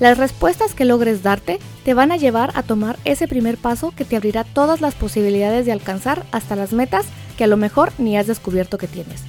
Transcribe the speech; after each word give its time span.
Las 0.00 0.16
respuestas 0.16 0.74
que 0.74 0.84
logres 0.84 1.24
darte 1.24 1.58
te 1.84 1.92
van 1.92 2.12
a 2.12 2.16
llevar 2.16 2.52
a 2.54 2.62
tomar 2.62 2.98
ese 3.04 3.26
primer 3.26 3.56
paso 3.56 3.92
que 3.96 4.04
te 4.04 4.14
abrirá 4.14 4.44
todas 4.44 4.80
las 4.80 4.94
posibilidades 4.94 5.66
de 5.66 5.72
alcanzar 5.72 6.24
hasta 6.30 6.54
las 6.54 6.72
metas 6.72 7.06
que 7.36 7.44
a 7.44 7.48
lo 7.48 7.56
mejor 7.56 7.92
ni 7.98 8.16
has 8.16 8.28
descubierto 8.28 8.78
que 8.78 8.86
tienes. 8.86 9.24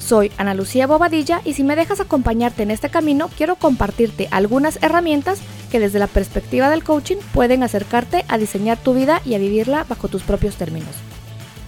Soy 0.00 0.30
Ana 0.36 0.54
Lucía 0.54 0.86
Bobadilla 0.86 1.42
y 1.44 1.54
si 1.54 1.64
me 1.64 1.74
dejas 1.74 2.00
acompañarte 2.00 2.62
en 2.62 2.70
este 2.70 2.90
camino, 2.90 3.28
quiero 3.36 3.56
compartirte 3.56 4.28
algunas 4.30 4.80
herramientas 4.82 5.40
que 5.70 5.80
desde 5.80 5.98
la 5.98 6.06
perspectiva 6.06 6.70
del 6.70 6.84
coaching 6.84 7.16
pueden 7.32 7.62
acercarte 7.62 8.24
a 8.28 8.38
diseñar 8.38 8.78
tu 8.78 8.94
vida 8.94 9.20
y 9.24 9.34
a 9.34 9.38
vivirla 9.38 9.84
bajo 9.84 10.08
tus 10.08 10.22
propios 10.22 10.56
términos. 10.56 10.94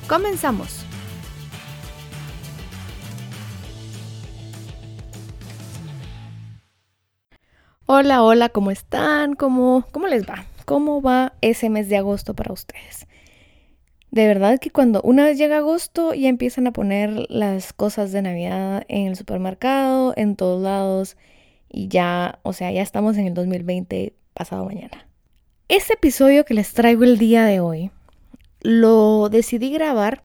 Comenzamos. 0.09 0.84
Hola, 7.87 8.22
hola, 8.22 8.50
¿cómo 8.50 8.70
están? 8.70 9.34
¿Cómo, 9.34 9.84
¿Cómo 9.92 10.09
les 10.09 10.28
va? 10.28 10.44
¿Cómo 10.67 11.00
va 11.00 11.33
ese 11.41 11.70
mes 11.70 11.89
de 11.89 11.97
agosto 11.97 12.34
para 12.34 12.53
ustedes? 12.53 13.06
De 14.11 14.27
verdad 14.27 14.59
que 14.59 14.70
cuando 14.70 15.00
una 15.03 15.25
vez 15.25 15.39
llega 15.39 15.59
agosto 15.59 16.12
ya 16.15 16.28
empiezan 16.28 16.67
a 16.67 16.72
poner 16.72 17.27
las 17.31 17.72
cosas 17.72 18.12
de 18.12 18.22
Navidad 18.22 18.84
en 18.89 19.06
el 19.06 19.17
supermercado, 19.17 20.12
en 20.17 20.37
todos 20.37 20.62
lados 20.62 21.17
y 21.69 21.88
ya, 21.88 22.38
o 22.42 22.52
sea, 22.52 22.70
ya 22.72 22.83
estamos 22.83 23.16
en 23.16 23.27
el 23.27 23.34
2020 23.34 24.14
pasado 24.34 24.64
mañana. 24.64 25.06
Este 25.69 25.94
episodio 25.94 26.44
que 26.44 26.55
les 26.55 26.72
traigo 26.72 27.05
el 27.05 27.19
día 27.19 27.44
de 27.44 27.60
hoy 27.60 27.91
lo 28.60 29.28
decidí 29.28 29.70
grabar 29.70 30.25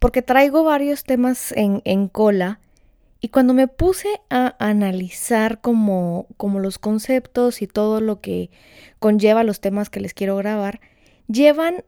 porque 0.00 0.22
traigo 0.22 0.64
varios 0.64 1.04
temas 1.04 1.52
en, 1.52 1.82
en 1.84 2.08
cola 2.08 2.60
y 3.20 3.28
cuando 3.28 3.52
me 3.52 3.66
puse 3.66 4.20
a 4.30 4.54
analizar 4.58 5.60
como, 5.60 6.26
como 6.36 6.60
los 6.60 6.78
conceptos 6.78 7.62
y 7.62 7.66
todo 7.66 8.00
lo 8.00 8.20
que 8.20 8.50
conlleva 9.00 9.42
los 9.42 9.60
temas 9.60 9.90
que 9.90 10.00
les 10.00 10.14
quiero 10.14 10.36
grabar, 10.36 10.80
llevan 11.26 11.84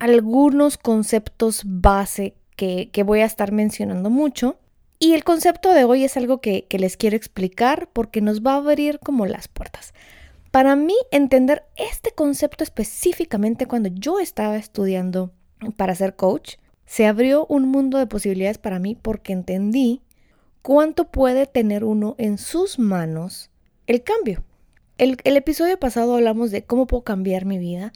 algunos 0.00 0.78
conceptos 0.78 1.62
base 1.64 2.34
que, 2.56 2.90
voy 3.04 3.20
a 3.20 3.24
estar 3.24 3.52
mencionando 3.52 4.10
mucho. 4.10 4.58
Y 5.02 5.14
el 5.14 5.24
concepto 5.24 5.74
de 5.74 5.82
hoy 5.82 6.04
es 6.04 6.16
algo 6.16 6.40
que, 6.40 6.64
les 6.70 6.96
quiero 6.96 7.16
explicar 7.16 7.88
porque 7.92 8.20
nos 8.20 8.40
va 8.40 8.52
a 8.52 8.58
abrir 8.58 9.00
como 9.00 9.26
las 9.26 9.48
puertas. 9.48 9.94
Para 10.52 10.76
mí, 10.76 10.94
entender 11.10 11.64
este 11.74 12.12
concepto 12.12 12.62
específicamente 12.62 13.66
cuando 13.66 13.88
yo 13.88 14.20
estaba 14.20 14.56
estudiando 14.56 15.32
para 15.76 15.96
ser 15.96 16.14
coach, 16.14 16.54
se 16.86 17.06
abrió 17.06 17.46
un 17.46 17.66
mundo 17.66 17.98
de 17.98 18.06
posibilidades 18.06 18.58
para 18.58 18.78
mí 18.78 18.94
porque 18.94 19.32
entendí 19.32 20.02
cuánto 20.62 21.10
puede 21.10 21.46
tener 21.46 21.82
uno 21.82 22.14
en 22.18 22.38
sus 22.38 22.78
manos 22.78 23.50
el 23.88 24.04
cambio. 24.04 24.44
El, 24.98 25.16
el, 25.24 25.36
episodio 25.36 25.80
pasado 25.80 26.14
hablamos 26.14 26.52
de 26.52 26.62
cómo 26.62 26.86
puedo 26.86 27.02
cambiar 27.02 27.44
mi 27.44 27.58
vida 27.58 27.92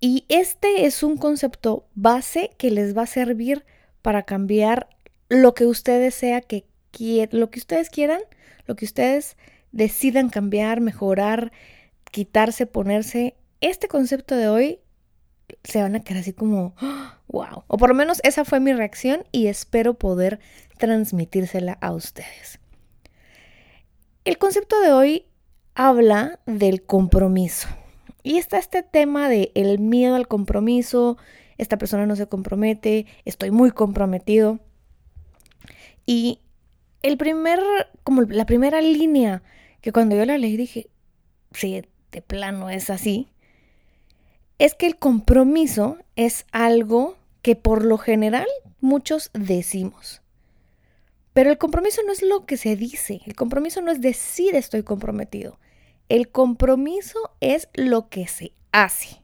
y 0.00 0.24
este 0.30 0.86
es 0.86 1.02
un 1.02 1.18
concepto 1.18 1.84
base 1.94 2.52
que 2.56 2.70
les 2.70 2.96
va 2.96 3.02
a 3.02 3.06
servir 3.06 3.66
para 4.00 4.22
cambiar 4.22 4.95
lo 5.28 5.54
que 5.54 5.66
ustedes 5.66 6.14
sea 6.14 6.40
que 6.40 6.66
lo 7.30 7.50
que 7.50 7.58
ustedes 7.58 7.90
quieran, 7.90 8.20
lo 8.66 8.74
que 8.74 8.86
ustedes 8.86 9.36
decidan 9.72 10.30
cambiar, 10.30 10.80
mejorar, 10.80 11.52
quitarse, 12.10 12.66
ponerse. 12.66 13.36
Este 13.60 13.88
concepto 13.88 14.34
de 14.36 14.48
hoy 14.48 14.80
se 15.64 15.82
van 15.82 15.94
a 15.94 16.00
quedar 16.00 16.20
así 16.20 16.32
como, 16.32 16.74
wow. 17.28 17.64
O 17.66 17.76
por 17.76 17.90
lo 17.90 17.94
menos 17.94 18.20
esa 18.24 18.44
fue 18.44 18.60
mi 18.60 18.72
reacción 18.72 19.24
y 19.32 19.48
espero 19.48 19.94
poder 19.94 20.40
transmitírsela 20.78 21.76
a 21.80 21.92
ustedes. 21.92 22.58
El 24.24 24.38
concepto 24.38 24.80
de 24.80 24.92
hoy 24.92 25.26
habla 25.74 26.40
del 26.46 26.82
compromiso. 26.82 27.68
Y 28.22 28.38
está 28.38 28.58
este 28.58 28.82
tema 28.82 29.28
de 29.28 29.52
el 29.54 29.78
miedo 29.78 30.16
al 30.16 30.26
compromiso, 30.26 31.16
esta 31.58 31.78
persona 31.78 32.06
no 32.06 32.16
se 32.16 32.26
compromete, 32.26 33.06
estoy 33.24 33.52
muy 33.52 33.70
comprometido. 33.70 34.58
Y 36.06 36.40
el 37.02 37.18
primer, 37.18 37.60
como 38.04 38.22
la 38.22 38.46
primera 38.46 38.80
línea 38.80 39.42
que 39.80 39.92
cuando 39.92 40.16
yo 40.16 40.24
la 40.24 40.38
leí 40.38 40.56
dije, 40.56 40.88
sí, 41.52 41.82
de 42.12 42.22
plano 42.22 42.70
es 42.70 42.90
así, 42.90 43.28
es 44.58 44.74
que 44.74 44.86
el 44.86 44.96
compromiso 44.96 45.98
es 46.14 46.46
algo 46.50 47.16
que 47.42 47.56
por 47.56 47.84
lo 47.84 47.98
general 47.98 48.46
muchos 48.80 49.30
decimos. 49.34 50.22
Pero 51.32 51.50
el 51.50 51.58
compromiso 51.58 52.00
no 52.06 52.12
es 52.12 52.22
lo 52.22 52.46
que 52.46 52.56
se 52.56 52.76
dice, 52.76 53.20
el 53.26 53.34
compromiso 53.34 53.82
no 53.82 53.92
es 53.92 54.00
decir 54.00 54.54
estoy 54.54 54.82
comprometido. 54.82 55.58
El 56.08 56.30
compromiso 56.30 57.18
es 57.40 57.68
lo 57.74 58.08
que 58.08 58.26
se 58.28 58.52
hace. 58.72 59.22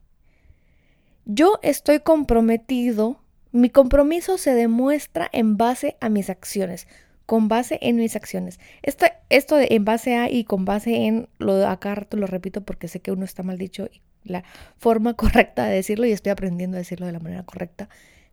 Yo 1.25 1.59
estoy 1.63 2.01
comprometido, 2.01 3.22
mi 3.53 3.71
compromiso 3.71 4.39
se 4.39 4.55
demuestra 4.55 5.29
en 5.33 5.57
base 5.57 5.97
a 6.01 6.09
mis 6.09 6.31
acciones, 6.31 6.89
con 7.27 7.49
base 7.49 7.79
en 7.83 7.97
mis 7.97 8.17
acciones. 8.17 8.59
Esto, 8.83 9.07
esto 9.29 9.57
de 9.57 9.69
en 9.71 9.85
base 9.85 10.17
a 10.17 10.31
y 10.31 10.45
con 10.45 10.65
base 10.65 11.07
en, 11.07 11.29
lo 11.39 11.67
acá 11.69 11.95
rato 11.95 12.17
lo 12.17 12.27
repito 12.27 12.63
porque 12.63 12.89
sé 12.89 13.01
que 13.01 13.13
uno 13.13 13.25
está 13.25 13.43
mal 13.43 13.59
dicho 13.59 13.89
y 13.93 14.03
la 14.25 14.45
forma 14.79 15.15
correcta 15.17 15.67
de 15.67 15.75
decirlo 15.75 16.07
y 16.07 16.13
estoy 16.13 16.31
aprendiendo 16.31 16.77
a 16.77 16.79
decirlo 16.79 17.07
de 17.07 17.13
la 17.13 17.21
manera 17.21 17.45
correcta 17.45 17.89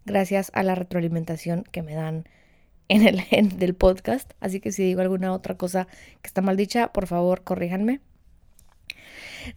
gracias 0.06 0.52
a 0.53 0.63
la 0.63 0.75
retroalimentación 0.75 1.63
que 1.72 1.81
me 1.81 1.94
dan 1.94 2.25
en 2.88 3.07
el 3.07 3.22
en 3.31 3.59
del 3.59 3.75
podcast. 3.75 4.31
Así 4.40 4.59
que 4.59 4.72
si 4.72 4.84
digo 4.84 5.01
alguna 5.01 5.34
otra 5.34 5.57
cosa 5.57 5.88
que 6.22 6.28
está 6.28 6.41
mal 6.41 6.57
dicha, 6.57 6.91
por 6.91 7.07
favor, 7.07 7.44
corríjanme 7.44 8.01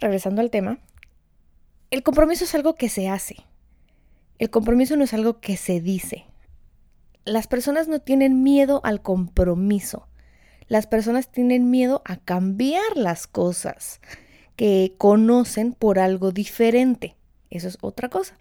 regresando 0.01 0.41
al 0.41 0.51
tema, 0.51 0.79
el 1.91 2.03
compromiso 2.03 2.45
es 2.45 2.55
algo 2.55 2.75
que 2.75 2.89
se 2.89 3.09
hace. 3.09 3.37
El 4.43 4.51
compromiso 4.51 4.97
no 4.97 5.05
es 5.05 5.15
algo 5.15 5.39
que 5.39 5.57
se 5.57 5.81
dice. 5.81 6.27
Las 7.25 7.47
personas 7.47 7.87
no 7.87 8.01
tienen 8.01 8.43
miedo 8.43 8.81
al 8.83 9.01
compromiso. 9.01 10.09
Las 10.67 10.89
personas 10.89 11.31
tienen 11.31 11.71
miedo 11.71 12.03
a 12.05 12.17
cambiar 12.17 12.97
las 12.97 13.29
cosas 13.29 14.01
que 14.57 14.97
conocen 14.99 15.75
por 15.75 16.01
algo 16.01 16.33
diferente. 16.33 17.15
Eso 17.51 17.69
es 17.69 17.79
otra 17.83 18.09
cosa. 18.09 18.37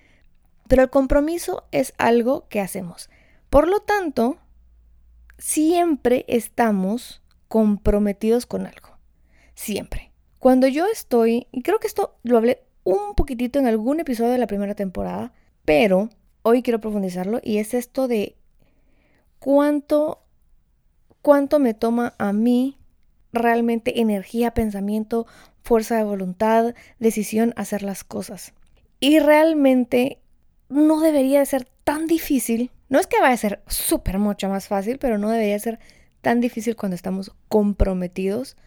Pero 0.68 0.82
el 0.82 0.90
compromiso 0.90 1.68
es 1.72 1.94
algo 2.00 2.48
que 2.48 2.62
hacemos. 2.62 3.12
Por 3.52 3.68
lo 3.68 3.82
tanto, 3.82 4.40
siempre 5.38 6.26
estamos 6.28 7.22
comprometidos 7.48 8.48
con 8.48 8.66
algo. 8.66 8.98
Siempre. 9.54 10.12
Cuando 10.40 10.66
yo 10.66 10.88
estoy, 10.88 11.46
y 11.52 11.62
creo 11.62 11.78
que 11.78 11.86
esto 11.86 12.18
lo 12.24 12.38
hablé 12.38 12.64
un 12.84 13.14
poquitito 13.14 13.60
en 13.60 13.68
algún 13.68 14.00
episodio 14.00 14.32
de 14.32 14.40
la 14.40 14.48
primera 14.48 14.74
temporada, 14.74 15.32
pero 15.66 16.10
hoy 16.44 16.62
quiero 16.62 16.80
profundizarlo 16.80 17.40
y 17.44 17.58
es 17.58 17.74
esto 17.74 18.08
de 18.08 18.36
cuánto, 19.40 20.24
cuánto 21.22 21.60
me 21.60 21.74
toma 21.74 22.14
a 22.18 22.34
mí 22.34 22.78
realmente 23.34 24.02
energía, 24.02 24.54
pensamiento, 24.54 25.26
fuerza 25.64 25.98
de 25.98 26.04
voluntad, 26.04 26.74
decisión 27.00 27.54
hacer 27.56 27.84
las 27.84 28.04
cosas. 28.04 28.54
Y 29.00 29.20
realmente 29.20 30.20
no 30.70 31.00
debería 31.02 31.40
de 31.40 31.46
ser 31.46 31.68
tan 31.84 32.08
difícil. 32.08 32.72
No 32.90 33.00
es 33.00 33.08
que 33.08 33.20
vaya 33.20 33.34
a 33.34 33.38
ser 33.38 33.62
súper 33.68 34.20
mucho 34.20 34.50
más 34.50 34.68
fácil, 34.68 34.98
pero 34.98 35.18
no 35.18 35.30
debería 35.30 35.58
ser 35.60 35.80
tan 36.22 36.40
difícil 36.40 36.76
cuando 36.76 36.96
estamos 36.96 37.32
comprometidos 37.48 38.58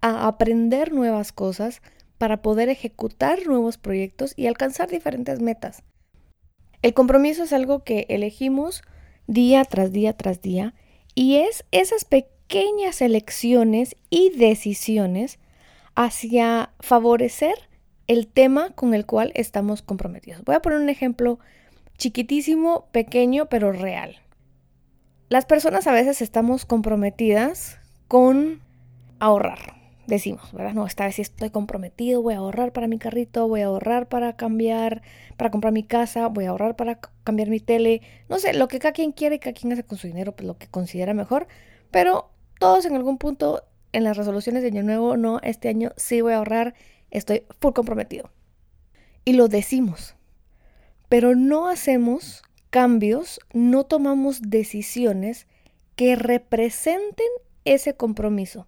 a 0.00 0.26
aprender 0.26 0.92
nuevas 0.92 1.32
cosas 1.32 1.82
para 2.18 2.42
poder 2.42 2.68
ejecutar 2.68 3.46
nuevos 3.46 3.78
proyectos 3.78 4.34
y 4.36 4.46
alcanzar 4.46 4.88
diferentes 4.88 5.40
metas. 5.40 5.82
El 6.82 6.94
compromiso 6.94 7.42
es 7.42 7.52
algo 7.52 7.84
que 7.84 8.06
elegimos 8.08 8.82
día 9.26 9.64
tras 9.64 9.92
día 9.92 10.14
tras 10.14 10.40
día 10.40 10.74
y 11.14 11.36
es 11.36 11.64
esas 11.72 12.04
pequeñas 12.04 13.00
elecciones 13.02 13.96
y 14.08 14.30
decisiones 14.30 15.38
hacia 15.94 16.70
favorecer 16.80 17.54
el 18.06 18.26
tema 18.26 18.70
con 18.70 18.94
el 18.94 19.06
cual 19.06 19.30
estamos 19.34 19.82
comprometidos. 19.82 20.42
Voy 20.44 20.54
a 20.54 20.62
poner 20.62 20.80
un 20.80 20.88
ejemplo 20.88 21.38
chiquitísimo, 21.98 22.88
pequeño, 22.92 23.46
pero 23.46 23.72
real. 23.72 24.16
Las 25.28 25.44
personas 25.44 25.86
a 25.86 25.92
veces 25.92 26.22
estamos 26.22 26.64
comprometidas 26.64 27.78
con 28.08 28.62
ahorrar. 29.20 29.79
Decimos, 30.10 30.52
¿verdad? 30.52 30.74
No, 30.74 30.86
esta 30.86 31.04
vez 31.04 31.14
sí 31.14 31.22
estoy 31.22 31.50
comprometido, 31.50 32.20
voy 32.20 32.34
a 32.34 32.38
ahorrar 32.38 32.72
para 32.72 32.88
mi 32.88 32.98
carrito, 32.98 33.46
voy 33.46 33.60
a 33.60 33.66
ahorrar 33.66 34.08
para 34.08 34.34
cambiar, 34.34 35.02
para 35.36 35.52
comprar 35.52 35.72
mi 35.72 35.84
casa, 35.84 36.26
voy 36.26 36.46
a 36.46 36.50
ahorrar 36.50 36.74
para 36.74 36.98
cambiar 37.22 37.48
mi 37.48 37.60
tele. 37.60 38.02
No 38.28 38.40
sé, 38.40 38.52
lo 38.52 38.66
que 38.66 38.80
cada 38.80 38.90
quien 38.90 39.12
quiere 39.12 39.36
y 39.36 39.38
cada 39.38 39.52
quien 39.52 39.72
hace 39.72 39.84
con 39.84 39.98
su 39.98 40.08
dinero, 40.08 40.34
pues 40.34 40.48
lo 40.48 40.58
que 40.58 40.66
considera 40.66 41.14
mejor. 41.14 41.46
Pero 41.92 42.32
todos 42.58 42.86
en 42.86 42.96
algún 42.96 43.18
punto 43.18 43.62
en 43.92 44.02
las 44.02 44.16
resoluciones 44.16 44.62
de 44.62 44.70
año 44.70 44.82
nuevo, 44.82 45.16
no, 45.16 45.38
este 45.44 45.68
año 45.68 45.92
sí 45.96 46.22
voy 46.22 46.32
a 46.32 46.38
ahorrar, 46.38 46.74
estoy 47.12 47.44
full 47.60 47.72
comprometido. 47.72 48.32
Y 49.24 49.34
lo 49.34 49.46
decimos, 49.46 50.16
pero 51.08 51.36
no 51.36 51.68
hacemos 51.68 52.42
cambios, 52.70 53.38
no 53.52 53.84
tomamos 53.84 54.42
decisiones 54.42 55.46
que 55.94 56.16
representen 56.16 57.28
ese 57.64 57.94
compromiso, 57.94 58.66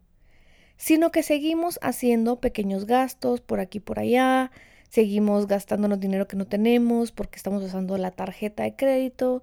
sino 0.76 1.10
que 1.10 1.22
seguimos 1.22 1.78
haciendo 1.82 2.40
pequeños 2.40 2.86
gastos 2.86 3.40
por 3.40 3.60
aquí 3.60 3.80
por 3.80 3.98
allá, 3.98 4.50
seguimos 4.88 5.46
gastándonos 5.46 6.00
dinero 6.00 6.28
que 6.28 6.36
no 6.36 6.46
tenemos 6.46 7.12
porque 7.12 7.36
estamos 7.36 7.62
usando 7.62 7.96
la 7.98 8.10
tarjeta 8.10 8.64
de 8.64 8.76
crédito. 8.76 9.42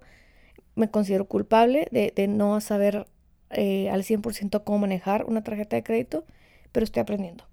Me 0.76 0.90
considero 0.90 1.26
culpable 1.26 1.88
de, 1.90 2.28
no 2.28 2.60
saber 2.60 3.06
eh, 3.50 3.90
al 3.90 4.04
100% 4.04 4.62
cómo 4.64 4.78
manejar 4.78 5.24
una 5.24 5.42
tarjeta 5.42 5.76
de 5.76 5.82
crédito, 5.82 6.24
pero 6.70 6.84
estoy 6.84 7.00
aprendiendo. 7.00 7.44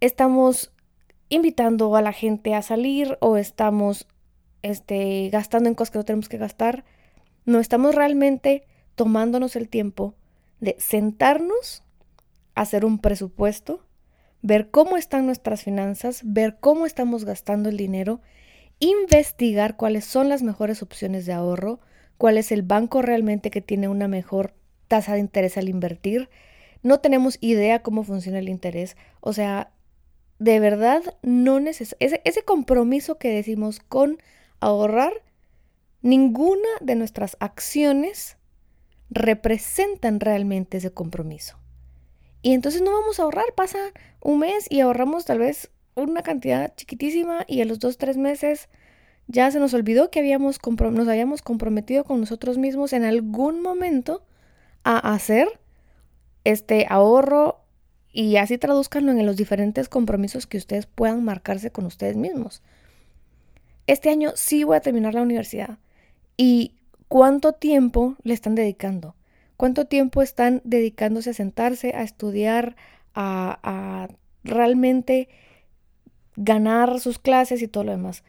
Estamos 0.00 0.72
invitando 1.28 1.94
a 1.96 2.02
la 2.02 2.12
gente 2.12 2.54
a 2.54 2.62
salir 2.62 3.18
o 3.20 3.36
estamos 3.36 4.06
este, 4.62 5.28
gastando 5.30 5.68
en 5.68 5.74
cosas 5.74 5.90
que 5.90 5.98
no 5.98 6.04
tenemos 6.04 6.28
que 6.28 6.38
gastar. 6.38 6.84
No 7.44 7.60
estamos 7.60 7.94
realmente 7.94 8.66
tomándonos 8.94 9.54
el 9.56 9.68
tiempo 9.68 10.14
de 10.60 10.76
sentarnos, 10.78 11.83
hacer 12.54 12.84
un 12.84 12.98
presupuesto, 12.98 13.84
ver 14.42 14.70
cómo 14.70 14.96
están 14.96 15.26
nuestras 15.26 15.62
finanzas, 15.62 16.20
ver 16.24 16.58
cómo 16.60 16.86
estamos 16.86 17.24
gastando 17.24 17.68
el 17.68 17.76
dinero, 17.76 18.20
investigar 18.78 19.76
cuáles 19.76 20.04
son 20.04 20.28
las 20.28 20.42
mejores 20.42 20.82
opciones 20.82 21.26
de 21.26 21.32
ahorro, 21.32 21.80
cuál 22.18 22.38
es 22.38 22.52
el 22.52 22.62
banco 22.62 23.02
realmente 23.02 23.50
que 23.50 23.60
tiene 23.60 23.88
una 23.88 24.08
mejor 24.08 24.54
tasa 24.88 25.14
de 25.14 25.20
interés 25.20 25.56
al 25.56 25.68
invertir. 25.68 26.28
No 26.82 27.00
tenemos 27.00 27.38
idea 27.40 27.82
cómo 27.82 28.04
funciona 28.04 28.38
el 28.38 28.48
interés. 28.48 28.96
O 29.20 29.32
sea, 29.32 29.72
de 30.38 30.60
verdad 30.60 31.02
no 31.22 31.58
ese, 31.58 31.96
ese 31.98 32.42
compromiso 32.44 33.18
que 33.18 33.30
decimos 33.30 33.80
con 33.80 34.18
ahorrar, 34.60 35.12
ninguna 36.02 36.68
de 36.82 36.96
nuestras 36.96 37.36
acciones 37.40 38.36
representan 39.10 40.20
realmente 40.20 40.76
ese 40.76 40.92
compromiso. 40.92 41.63
Y 42.44 42.52
entonces 42.52 42.82
no 42.82 42.92
vamos 42.92 43.18
a 43.18 43.22
ahorrar, 43.22 43.46
pasa 43.56 43.78
un 44.20 44.40
mes 44.40 44.66
y 44.68 44.80
ahorramos 44.80 45.24
tal 45.24 45.38
vez 45.38 45.70
una 45.94 46.22
cantidad 46.22 46.74
chiquitísima 46.76 47.46
y 47.48 47.62
a 47.62 47.64
los 47.64 47.78
dos, 47.78 47.96
tres 47.96 48.18
meses 48.18 48.68
ya 49.28 49.50
se 49.50 49.58
nos 49.58 49.72
olvidó 49.72 50.10
que 50.10 50.18
habíamos 50.18 50.58
nos 50.92 51.08
habíamos 51.08 51.40
comprometido 51.40 52.04
con 52.04 52.20
nosotros 52.20 52.58
mismos 52.58 52.92
en 52.92 53.04
algún 53.04 53.62
momento 53.62 54.26
a 54.82 55.14
hacer 55.14 55.58
este 56.44 56.86
ahorro 56.90 57.62
y 58.12 58.36
así 58.36 58.58
traduzcanlo 58.58 59.12
en 59.12 59.24
los 59.24 59.38
diferentes 59.38 59.88
compromisos 59.88 60.46
que 60.46 60.58
ustedes 60.58 60.84
puedan 60.84 61.24
marcarse 61.24 61.70
con 61.70 61.86
ustedes 61.86 62.16
mismos. 62.16 62.62
Este 63.86 64.10
año 64.10 64.32
sí 64.34 64.64
voy 64.64 64.76
a 64.76 64.80
terminar 64.80 65.14
la 65.14 65.22
universidad. 65.22 65.78
¿Y 66.36 66.74
cuánto 67.08 67.54
tiempo 67.54 68.16
le 68.22 68.34
están 68.34 68.54
dedicando? 68.54 69.14
¿Cuánto 69.64 69.86
tiempo 69.86 70.20
están 70.20 70.60
dedicándose 70.64 71.30
a 71.30 71.32
sentarse, 71.32 71.94
a 71.96 72.02
estudiar, 72.02 72.76
a, 73.14 73.60
a 73.62 74.08
realmente 74.42 75.30
ganar 76.36 77.00
sus 77.00 77.18
clases 77.18 77.62
y 77.62 77.68
todo 77.68 77.84
lo 77.84 77.92
demás? 77.92 78.24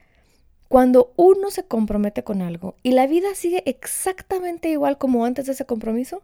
Cuando 0.69 1.11
uno 1.17 1.51
se 1.51 1.65
compromete 1.65 2.23
con 2.23 2.41
algo 2.41 2.77
y 2.83 2.91
la 2.91 3.05
vida 3.05 3.35
sigue 3.35 3.63
exactamente 3.65 4.69
igual 4.69 4.97
como 4.97 5.25
antes 5.25 5.47
de 5.47 5.51
ese 5.51 5.65
compromiso, 5.65 6.23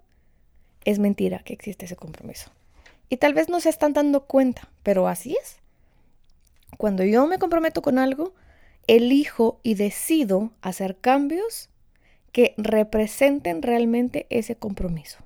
es 0.86 0.98
mentira 0.98 1.40
que 1.40 1.52
existe 1.52 1.88
ese 1.88 1.98
compromiso. 1.98 2.50
Y 3.10 3.18
tal 3.18 3.34
vez 3.34 3.50
no 3.50 3.60
se 3.60 3.68
están 3.68 3.92
dando 3.92 4.28
cuenta, 4.28 4.70
pero 4.82 5.10
así 5.10 5.36
es. 5.44 5.58
Cuando 6.78 7.04
yo 7.04 7.28
me 7.28 7.38
comprometo 7.38 7.82
con 7.82 8.00
algo, 8.00 8.34
elijo 8.88 9.60
y 9.62 9.74
decido 9.74 10.52
hacer 10.62 10.96
cambios 10.96 11.70
que 12.32 12.54
representen 12.58 13.62
realmente 13.62 14.28
ese 14.30 14.56
compromiso. 14.56 15.20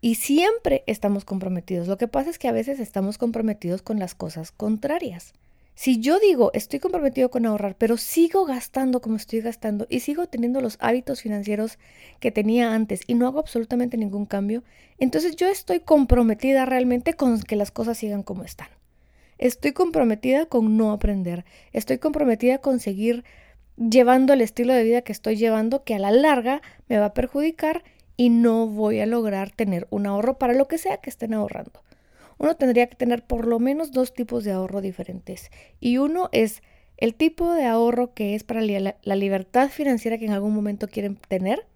Y 0.00 0.16
siempre 0.16 0.84
estamos 0.86 1.24
comprometidos. 1.24 1.88
Lo 1.88 1.96
que 1.96 2.08
pasa 2.08 2.28
es 2.28 2.38
que 2.38 2.48
a 2.48 2.52
veces 2.52 2.78
estamos 2.78 3.16
comprometidos 3.16 3.80
con 3.80 3.98
las 3.98 4.14
cosas 4.14 4.52
contrarias. 4.52 5.32
Si 5.76 5.98
yo 5.98 6.20
digo, 6.20 6.52
estoy 6.52 6.78
comprometido 6.78 7.30
con 7.30 7.46
ahorrar, 7.46 7.74
pero 7.76 7.96
sigo 7.96 8.44
gastando 8.44 9.00
como 9.00 9.16
estoy 9.16 9.40
gastando 9.40 9.86
y 9.90 10.00
sigo 10.00 10.28
teniendo 10.28 10.60
los 10.60 10.76
hábitos 10.78 11.22
financieros 11.22 11.78
que 12.20 12.30
tenía 12.30 12.74
antes 12.74 13.00
y 13.08 13.14
no 13.14 13.26
hago 13.26 13.40
absolutamente 13.40 13.96
ningún 13.96 14.24
cambio, 14.24 14.62
entonces 14.98 15.34
yo 15.34 15.48
estoy 15.48 15.80
comprometida 15.80 16.64
realmente 16.64 17.14
con 17.14 17.40
que 17.40 17.56
las 17.56 17.72
cosas 17.72 17.98
sigan 17.98 18.22
como 18.22 18.44
están. 18.44 18.68
Estoy 19.38 19.72
comprometida 19.72 20.46
con 20.46 20.76
no 20.76 20.92
aprender. 20.92 21.44
Estoy 21.72 21.98
comprometida 21.98 22.58
con 22.58 22.78
seguir 22.78 23.24
llevando 23.76 24.32
el 24.32 24.40
estilo 24.40 24.72
de 24.72 24.84
vida 24.84 25.02
que 25.02 25.12
estoy 25.12 25.36
llevando 25.36 25.84
que 25.84 25.94
a 25.94 25.98
la 25.98 26.10
larga 26.10 26.62
me 26.88 26.98
va 26.98 27.06
a 27.06 27.14
perjudicar 27.14 27.82
y 28.16 28.30
no 28.30 28.66
voy 28.66 29.00
a 29.00 29.06
lograr 29.06 29.50
tener 29.50 29.86
un 29.90 30.06
ahorro 30.06 30.38
para 30.38 30.54
lo 30.54 30.68
que 30.68 30.78
sea 30.78 30.98
que 30.98 31.10
estén 31.10 31.34
ahorrando 31.34 31.82
uno 32.38 32.56
tendría 32.56 32.88
que 32.88 32.96
tener 32.96 33.24
por 33.24 33.46
lo 33.46 33.58
menos 33.58 33.92
dos 33.92 34.12
tipos 34.12 34.44
de 34.44 34.52
ahorro 34.52 34.80
diferentes. 34.80 35.50
Y 35.80 35.98
uno 35.98 36.28
es 36.32 36.62
el 36.96 37.14
tipo 37.14 37.52
de 37.52 37.66
ahorro 37.66 38.14
que 38.14 38.34
es 38.34 38.44
para 38.44 38.60
la 38.62 39.16
libertad 39.16 39.68
financiera 39.70 40.18
que 40.18 40.26
en 40.26 40.32
algún 40.32 40.54
momento 40.54 40.88
quieren 40.88 41.16
tener. 41.16 41.66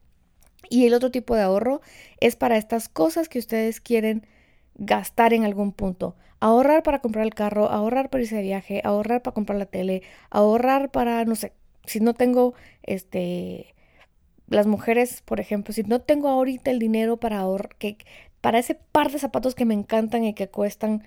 Y 0.70 0.86
el 0.86 0.94
otro 0.94 1.10
tipo 1.10 1.34
de 1.34 1.42
ahorro 1.42 1.80
es 2.20 2.36
para 2.36 2.56
estas 2.56 2.88
cosas 2.88 3.28
que 3.28 3.38
ustedes 3.38 3.80
quieren 3.80 4.26
gastar 4.74 5.32
en 5.32 5.44
algún 5.44 5.72
punto. 5.72 6.16
Ahorrar 6.40 6.82
para 6.82 7.00
comprar 7.00 7.24
el 7.24 7.34
carro, 7.34 7.70
ahorrar 7.70 8.10
para 8.10 8.22
irse 8.22 8.36
de 8.36 8.42
viaje, 8.42 8.80
ahorrar 8.84 9.22
para 9.22 9.34
comprar 9.34 9.58
la 9.58 9.66
tele, 9.66 10.02
ahorrar 10.30 10.90
para, 10.90 11.24
no 11.24 11.34
sé, 11.34 11.52
si 11.86 12.00
no 12.00 12.14
tengo, 12.14 12.54
este, 12.82 13.74
las 14.48 14.66
mujeres, 14.66 15.22
por 15.24 15.40
ejemplo, 15.40 15.72
si 15.74 15.82
no 15.82 16.00
tengo 16.00 16.28
ahorita 16.28 16.70
el 16.70 16.78
dinero 16.78 17.18
para 17.18 17.38
ahorrar, 17.38 17.76
que 17.76 17.98
para 18.40 18.58
ese 18.58 18.74
par 18.74 19.10
de 19.10 19.18
zapatos 19.18 19.54
que 19.54 19.64
me 19.64 19.74
encantan 19.74 20.24
y 20.24 20.34
que 20.34 20.48
cuestan 20.48 21.04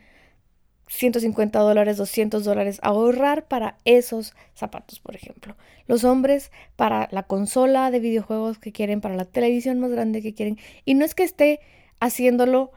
150 0.92 1.58
dólares, 1.60 1.98
200 1.98 2.44
dólares, 2.44 2.80
ahorrar 2.84 3.48
para 3.48 3.78
esos 3.86 4.34
zapatos, 4.54 5.00
por 5.00 5.16
ejemplo. 5.16 5.56
Los 5.88 6.04
hombres 6.04 6.52
para 6.76 7.08
la 7.12 7.24
consola 7.24 7.92
de 7.92 8.02
videojuegos 8.02 8.60
que 8.60 8.74
quieren, 8.74 9.00
para 9.00 9.16
la 9.16 9.26
televisión 9.26 9.80
más 9.80 9.92
grande 9.92 10.22
que 10.22 10.34
quieren. 10.34 10.60
Y 10.84 10.96
no 10.96 11.06
es 11.06 11.16
que 11.16 11.24
esté 11.24 11.62
haciéndolo 12.02 12.72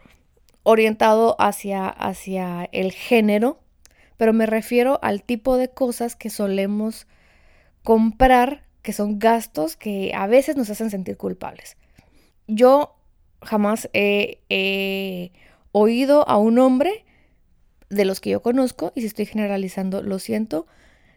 orientado 0.62 1.34
hacia, 1.40 1.88
hacia 1.88 2.68
el 2.70 2.92
género, 2.92 3.58
pero 4.16 4.32
me 4.32 4.46
refiero 4.46 5.00
al 5.02 5.24
tipo 5.24 5.56
de 5.56 5.68
cosas 5.68 6.14
que 6.14 6.30
solemos 6.30 7.08
comprar, 7.84 8.64
que 8.82 8.92
son 8.92 9.18
gastos 9.20 9.76
que 9.76 10.12
a 10.14 10.26
veces 10.26 10.56
nos 10.56 10.68
hacen 10.70 10.90
sentir 10.90 11.16
culpables. 11.16 11.76
Yo 12.48 12.96
jamás 13.42 13.88
he, 13.92 15.30
oído 15.70 16.28
a 16.28 16.38
un 16.38 16.58
hombre 16.58 17.04
de 17.90 18.04
los 18.04 18.20
que 18.20 18.30
yo 18.30 18.42
conozco, 18.42 18.92
y 18.94 19.02
si 19.02 19.06
estoy 19.06 19.26
generalizando, 19.26 20.02
lo 20.02 20.18
siento, 20.18 20.66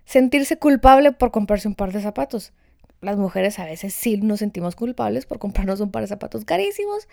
sentirse 0.06 0.58
culpable 0.58 1.12
por 1.12 1.32
comprarse 1.32 1.68
un 1.68 1.76
par 1.76 1.92
de 1.92 2.02
zapatos. 2.02 2.54
Las 3.02 3.18
mujeres 3.18 3.60
a 3.60 3.66
veces 3.66 3.94
sí 3.94 4.18
nos 4.18 4.40
sentimos 4.40 4.76
culpables 4.76 5.26
por 5.26 5.40
comprarnos 5.40 5.80
un 5.80 5.92
par 5.92 6.02
de 6.02 6.08
zapatos 6.08 6.44
carísimos 6.44 7.08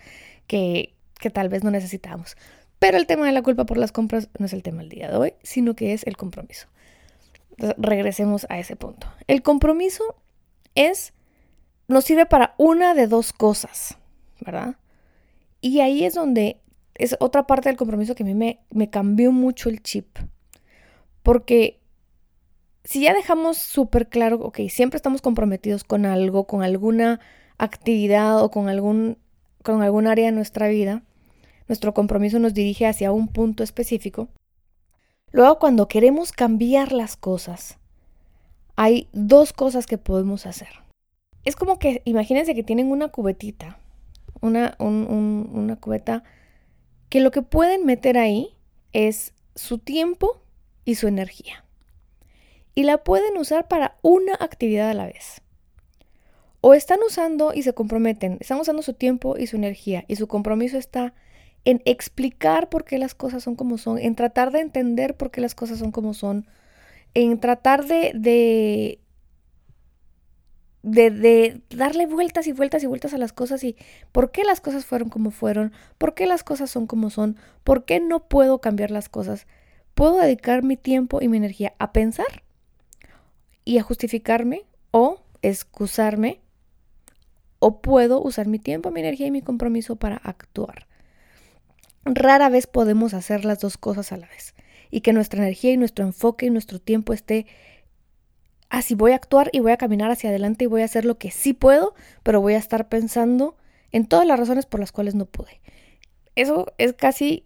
que, 0.47 0.95
que 1.19 1.29
tal 1.29 1.49
vez 1.49 1.63
no 1.63 1.71
necesitamos. 1.71 2.35
Pero 2.79 2.97
el 2.97 3.05
tema 3.05 3.25
de 3.25 3.31
la 3.31 3.41
culpa 3.41 3.65
por 3.65 3.77
las 3.77 3.91
compras 3.91 4.29
no 4.37 4.47
es 4.47 4.53
el 4.53 4.63
tema 4.63 4.79
del 4.79 4.89
día 4.89 5.09
de 5.09 5.15
hoy, 5.15 5.33
sino 5.43 5.75
que 5.75 5.93
es 5.93 6.05
el 6.07 6.17
compromiso. 6.17 6.67
Regresemos 7.57 8.45
a 8.49 8.59
ese 8.59 8.75
punto. 8.75 9.07
El 9.27 9.41
compromiso 9.41 10.03
es, 10.75 11.13
nos 11.87 12.05
sirve 12.05 12.25
para 12.25 12.55
una 12.57 12.93
de 12.93 13.07
dos 13.07 13.33
cosas, 13.33 13.97
¿verdad? 14.41 14.75
Y 15.61 15.79
ahí 15.79 16.05
es 16.05 16.13
donde 16.13 16.61
es 16.95 17.15
otra 17.19 17.47
parte 17.47 17.69
del 17.69 17.77
compromiso 17.77 18.15
que 18.15 18.23
a 18.23 18.25
mí 18.25 18.33
me, 18.35 18.59
me 18.71 18.89
cambió 18.89 19.31
mucho 19.31 19.69
el 19.69 19.81
chip. 19.81 20.17
Porque 21.23 21.79
si 22.83 23.01
ya 23.01 23.13
dejamos 23.13 23.57
súper 23.57 24.09
claro, 24.09 24.37
ok, 24.41 24.59
siempre 24.69 24.97
estamos 24.97 25.21
comprometidos 25.21 25.83
con 25.83 26.05
algo, 26.05 26.45
con 26.45 26.61
alguna 26.61 27.19
actividad 27.57 28.41
o 28.43 28.51
con 28.51 28.69
algún, 28.69 29.17
con 29.63 29.81
algún 29.81 30.07
área 30.07 30.27
de 30.27 30.31
nuestra 30.31 30.67
vida, 30.67 31.03
nuestro 31.67 31.93
compromiso 31.93 32.37
nos 32.39 32.53
dirige 32.53 32.85
hacia 32.85 33.11
un 33.11 33.27
punto 33.27 33.63
específico. 33.63 34.29
Luego, 35.31 35.59
cuando 35.59 35.87
queremos 35.87 36.31
cambiar 36.31 36.91
las 36.91 37.17
cosas, 37.17 37.77
hay 38.75 39.09
dos 39.13 39.53
cosas 39.53 39.85
que 39.85 39.97
podemos 39.97 40.45
hacer. 40.45 40.69
Es 41.43 41.55
como 41.55 41.79
que, 41.79 42.01
imagínense 42.05 42.55
que 42.55 42.63
tienen 42.63 42.91
una 42.91 43.09
cubetita 43.09 43.77
una, 44.45 44.75
una 44.79 45.75
cubeta 45.77 46.23
que 47.09 47.19
lo 47.19 47.31
que 47.31 47.41
pueden 47.41 47.85
meter 47.85 48.17
ahí 48.17 48.55
es 48.93 49.33
su 49.55 49.77
tiempo 49.79 50.41
y 50.85 50.95
su 50.95 51.07
energía. 51.07 51.65
Y 52.73 52.83
la 52.83 53.03
pueden 53.03 53.37
usar 53.37 53.67
para 53.67 53.97
una 54.01 54.33
actividad 54.35 54.89
a 54.89 54.93
la 54.93 55.05
vez. 55.05 55.41
O 56.61 56.73
están 56.73 56.99
usando 57.05 57.53
y 57.53 57.63
se 57.63 57.73
comprometen, 57.73 58.37
están 58.39 58.59
usando 58.59 58.81
su 58.81 58.93
tiempo 58.93 59.37
y 59.37 59.47
su 59.47 59.55
energía 59.55 60.03
y 60.07 60.15
su 60.15 60.27
compromiso 60.27 60.77
está 60.77 61.13
en 61.65 61.81
explicar 61.85 62.69
por 62.69 62.85
qué 62.85 62.99
las 62.99 63.15
cosas 63.15 63.43
son 63.43 63.55
como 63.55 63.77
son, 63.77 63.97
en 63.97 64.15
tratar 64.15 64.51
de 64.51 64.59
entender 64.61 65.17
por 65.17 65.31
qué 65.31 65.41
las 65.41 65.55
cosas 65.55 65.79
son 65.79 65.91
como 65.91 66.13
son, 66.13 66.47
en 67.15 67.39
tratar 67.39 67.85
de, 67.85 68.11
de, 68.13 68.99
de, 70.83 71.61
darle 71.75 72.05
vueltas 72.05 72.45
y 72.45 72.51
vueltas 72.51 72.83
y 72.83 72.85
vueltas 72.85 73.15
a 73.15 73.17
las 73.17 73.33
cosas 73.33 73.63
y 73.63 73.75
por 74.11 74.31
qué 74.31 74.43
las 74.43 74.61
cosas 74.61 74.85
fueron 74.85 75.09
como 75.09 75.31
fueron, 75.31 75.73
por 75.97 76.13
qué 76.13 76.27
las 76.27 76.43
cosas 76.43 76.69
son 76.69 76.85
como 76.85 77.09
son, 77.09 77.35
por 77.63 77.85
qué 77.85 77.99
no 77.99 78.27
puedo 78.27 78.61
cambiar 78.61 78.91
las 78.91 79.09
cosas. 79.09 79.47
Puedo 79.95 80.17
dedicar 80.17 80.61
mi 80.61 80.77
tiempo 80.77 81.21
y 81.21 81.29
mi 81.29 81.37
energía 81.37 81.73
a 81.79 81.93
pensar 81.93 82.43
y 83.63 83.79
a 83.79 83.83
justificarme 83.83 84.65
o 84.91 85.21
excusarme 85.41 86.41
o 87.59 87.81
puedo 87.81 88.21
usar 88.21 88.47
mi 88.47 88.59
tiempo, 88.59 88.91
mi 88.91 88.99
energía 88.99 89.27
y 89.27 89.31
mi 89.31 89.41
compromiso 89.41 89.95
para 89.95 90.17
actuar. 90.17 90.85
Rara 92.05 92.49
vez 92.49 92.67
podemos 92.67 93.13
hacer 93.13 93.45
las 93.45 93.59
dos 93.59 93.77
cosas 93.77 94.11
a 94.11 94.17
la 94.17 94.27
vez 94.27 94.53
y 94.91 95.01
que 95.01 95.13
nuestra 95.13 95.41
energía 95.41 95.71
y 95.71 95.77
nuestro 95.77 96.05
enfoque 96.05 96.45
y 96.45 96.49
nuestro 96.51 96.79
tiempo 96.79 97.13
esté 97.13 97.47
así 98.69 98.95
voy 98.95 99.11
a 99.11 99.15
actuar 99.15 99.49
y 99.51 99.59
voy 99.59 99.71
a 99.71 99.77
caminar 99.77 100.11
hacia 100.11 100.29
adelante 100.29 100.65
y 100.65 100.67
voy 100.67 100.81
a 100.81 100.85
hacer 100.85 101.05
lo 101.05 101.17
que 101.17 101.31
sí 101.31 101.53
puedo, 101.53 101.95
pero 102.23 102.41
voy 102.41 102.53
a 102.53 102.57
estar 102.57 102.87
pensando 102.89 103.55
en 103.91 104.05
todas 104.05 104.27
las 104.27 104.39
razones 104.39 104.65
por 104.65 104.79
las 104.79 104.91
cuales 104.91 105.15
no 105.15 105.25
pude. 105.25 105.61
Eso 106.35 106.73
es 106.77 106.93
casi 106.93 107.45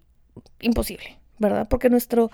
imposible, 0.59 1.19
¿verdad? 1.37 1.67
Porque 1.69 1.89
nuestro 1.89 2.31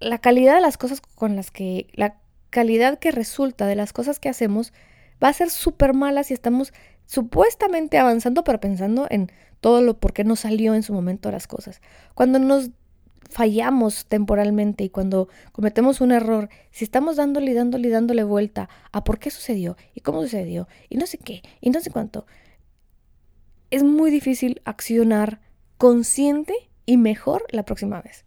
la 0.00 0.18
calidad 0.18 0.54
de 0.54 0.60
las 0.60 0.76
cosas 0.76 1.00
con 1.00 1.36
las 1.36 1.50
que 1.50 1.88
la 1.92 2.16
calidad 2.50 2.98
que 2.98 3.10
resulta 3.10 3.66
de 3.66 3.76
las 3.76 3.92
cosas 3.92 4.20
que 4.20 4.28
hacemos 4.28 4.72
va 5.22 5.28
a 5.28 5.32
ser 5.32 5.50
súper 5.50 5.94
mala 5.94 6.24
si 6.24 6.34
estamos 6.34 6.72
supuestamente 7.06 7.98
avanzando, 7.98 8.44
pero 8.44 8.60
pensando 8.60 9.06
en 9.10 9.30
todo 9.60 9.80
lo 9.80 9.98
por 9.98 10.12
qué 10.12 10.24
no 10.24 10.36
salió 10.36 10.74
en 10.74 10.82
su 10.82 10.92
momento 10.92 11.30
las 11.30 11.46
cosas. 11.46 11.80
Cuando 12.14 12.38
nos 12.38 12.70
fallamos 13.30 14.06
temporalmente 14.06 14.84
y 14.84 14.90
cuando 14.90 15.28
cometemos 15.52 16.00
un 16.00 16.12
error, 16.12 16.48
si 16.70 16.84
estamos 16.84 17.16
dándole 17.16 17.50
y 17.50 17.54
dándole 17.54 17.88
y 17.88 17.90
dándole 17.90 18.24
vuelta 18.24 18.68
a 18.92 19.04
por 19.04 19.18
qué 19.18 19.30
sucedió 19.30 19.76
y 19.94 20.00
cómo 20.00 20.22
sucedió 20.22 20.68
y 20.88 20.96
no 20.96 21.06
sé 21.06 21.18
qué 21.18 21.42
y 21.60 21.70
no 21.70 21.80
sé 21.80 21.90
cuánto, 21.90 22.26
es 23.70 23.82
muy 23.82 24.10
difícil 24.10 24.60
accionar 24.64 25.40
consciente 25.78 26.54
y 26.86 26.96
mejor 26.96 27.44
la 27.50 27.64
próxima 27.64 28.00
vez. 28.02 28.24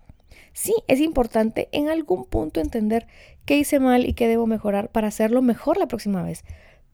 Sí, 0.53 0.73
es 0.87 0.99
importante 0.99 1.69
en 1.71 1.87
algún 1.87 2.25
punto 2.25 2.59
entender 2.59 3.07
qué 3.45 3.57
hice 3.57 3.79
mal 3.79 4.05
y 4.05 4.13
qué 4.13 4.27
debo 4.27 4.47
mejorar 4.47 4.89
para 4.89 5.07
hacerlo 5.07 5.41
mejor 5.41 5.77
la 5.77 5.87
próxima 5.87 6.23
vez, 6.23 6.43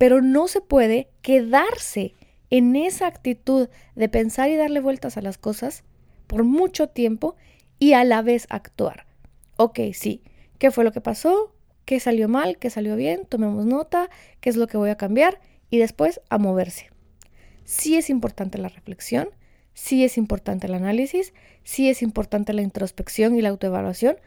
pero 0.03 0.22
no 0.22 0.50
se 0.50 0.60
puede 0.60 1.07
quedarse 1.22 2.13
en 2.50 2.75
esa 2.75 3.07
actitud 3.07 3.69
de 3.95 4.10
pensar 4.10 4.50
y 4.50 4.57
darle 4.57 4.81
vueltas 4.81 5.15
a 5.15 5.22
las 5.22 5.38
cosas 5.38 5.86
por 6.27 6.43
mucho 6.43 6.89
tiempo 6.89 7.38
y 7.79 7.93
a 7.93 8.03
la 8.03 8.22
vez 8.22 8.45
actuar. 8.50 9.07
Ok, 9.55 9.79
sí, 9.93 10.22
¿qué 10.57 10.72
fue 10.72 10.83
lo 10.83 10.91
que 10.91 11.00
pasó? 11.00 11.55
¿Qué 11.86 12.01
salió 12.01 12.27
mal? 12.27 12.57
¿Qué 12.57 12.69
salió 12.69 12.98
bien? 12.98 13.25
Tomemos 13.25 13.65
nota, 13.65 14.10
¿qué 14.41 14.50
es 14.50 14.57
lo 14.57 14.67
que 14.67 14.75
voy 14.75 14.89
a 14.89 14.98
cambiar? 14.98 15.39
Y 15.69 15.77
después 15.77 16.19
a 16.29 16.38
moverse. 16.38 16.89
Sí 17.63 17.95
es 17.95 18.10
importante 18.10 18.57
la 18.57 18.67
reflexión, 18.67 19.29
sí 19.74 20.03
es 20.03 20.17
importante 20.17 20.67
el 20.67 20.74
análisis, 20.74 21.33
sí 21.63 21.89
es 21.89 22.01
importante 22.01 22.51
la 22.51 22.62
introspección 22.62 23.38
y 23.38 23.41
la 23.41 23.51
autoevaluación, 23.51 24.17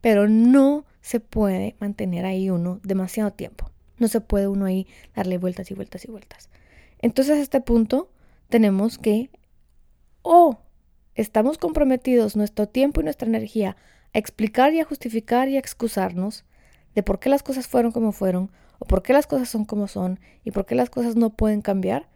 pero 0.00 0.30
no 0.30 0.86
se 1.02 1.20
puede 1.20 1.76
mantener 1.78 2.24
ahí 2.24 2.48
uno 2.48 2.80
demasiado 2.82 3.34
tiempo. 3.34 3.70
No 3.98 4.08
se 4.08 4.20
puede 4.20 4.48
uno 4.48 4.66
ahí 4.66 4.86
darle 5.14 5.38
vueltas 5.38 5.70
y 5.70 5.74
vueltas 5.74 6.04
y 6.04 6.10
vueltas. 6.10 6.50
Entonces 6.98 7.36
a 7.36 7.40
este 7.40 7.60
punto 7.60 8.10
tenemos 8.48 8.98
que 8.98 9.30
o 10.22 10.58
estamos 11.14 11.58
comprometidos 11.58 12.36
nuestro 12.36 12.68
tiempo 12.68 13.00
y 13.00 13.04
nuestra 13.04 13.28
energía 13.28 13.76
a 14.12 14.18
explicar 14.18 14.74
y 14.74 14.80
a 14.80 14.84
justificar 14.84 15.48
y 15.48 15.56
a 15.56 15.60
excusarnos 15.60 16.44
de 16.94 17.02
por 17.02 17.18
qué 17.18 17.28
las 17.28 17.42
cosas 17.42 17.68
fueron 17.68 17.92
como 17.92 18.12
fueron 18.12 18.50
o 18.78 18.86
por 18.86 19.02
qué 19.02 19.12
las 19.12 19.26
cosas 19.26 19.48
son 19.48 19.64
como 19.64 19.88
son 19.88 20.20
y 20.44 20.50
por 20.50 20.66
qué 20.66 20.74
las 20.74 20.90
cosas 20.90 21.16
no 21.16 21.30
pueden 21.30 21.62
cambiar. 21.62 22.08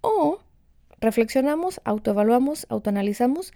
O 0.00 0.40
reflexionamos, 1.00 1.80
autoevaluamos, 1.84 2.66
autoanalizamos 2.68 3.52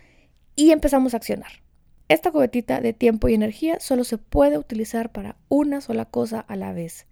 y 0.54 0.70
empezamos 0.70 1.14
a 1.14 1.18
accionar. 1.18 1.62
Esta 2.08 2.30
cubetita 2.30 2.80
de 2.80 2.92
tiempo 2.92 3.28
y 3.28 3.34
energía 3.34 3.80
solo 3.80 4.04
se 4.04 4.18
puede 4.18 4.58
utilizar 4.58 5.12
para 5.12 5.36
una 5.48 5.80
sola 5.80 6.04
cosa 6.04 6.40
a 6.40 6.56
la 6.56 6.72
vez. 6.72 7.06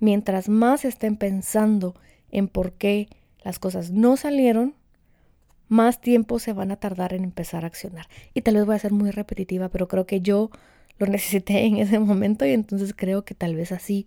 Mientras 0.00 0.48
más 0.48 0.84
estén 0.84 1.16
pensando 1.16 1.94
en 2.30 2.48
por 2.48 2.72
qué 2.72 3.08
las 3.42 3.58
cosas 3.58 3.90
no 3.90 4.16
salieron, 4.16 4.74
más 5.68 6.00
tiempo 6.00 6.38
se 6.38 6.52
van 6.52 6.70
a 6.70 6.76
tardar 6.76 7.14
en 7.14 7.24
empezar 7.24 7.64
a 7.64 7.68
accionar. 7.68 8.08
Y 8.32 8.42
tal 8.42 8.54
vez 8.56 8.66
voy 8.66 8.76
a 8.76 8.78
ser 8.78 8.92
muy 8.92 9.10
repetitiva, 9.10 9.68
pero 9.68 9.88
creo 9.88 10.06
que 10.06 10.20
yo 10.20 10.50
lo 10.98 11.06
necesité 11.06 11.64
en 11.64 11.76
ese 11.78 11.98
momento 11.98 12.44
y 12.46 12.52
entonces 12.52 12.94
creo 12.94 13.24
que 13.24 13.34
tal 13.34 13.56
vez 13.56 13.72
así 13.72 14.06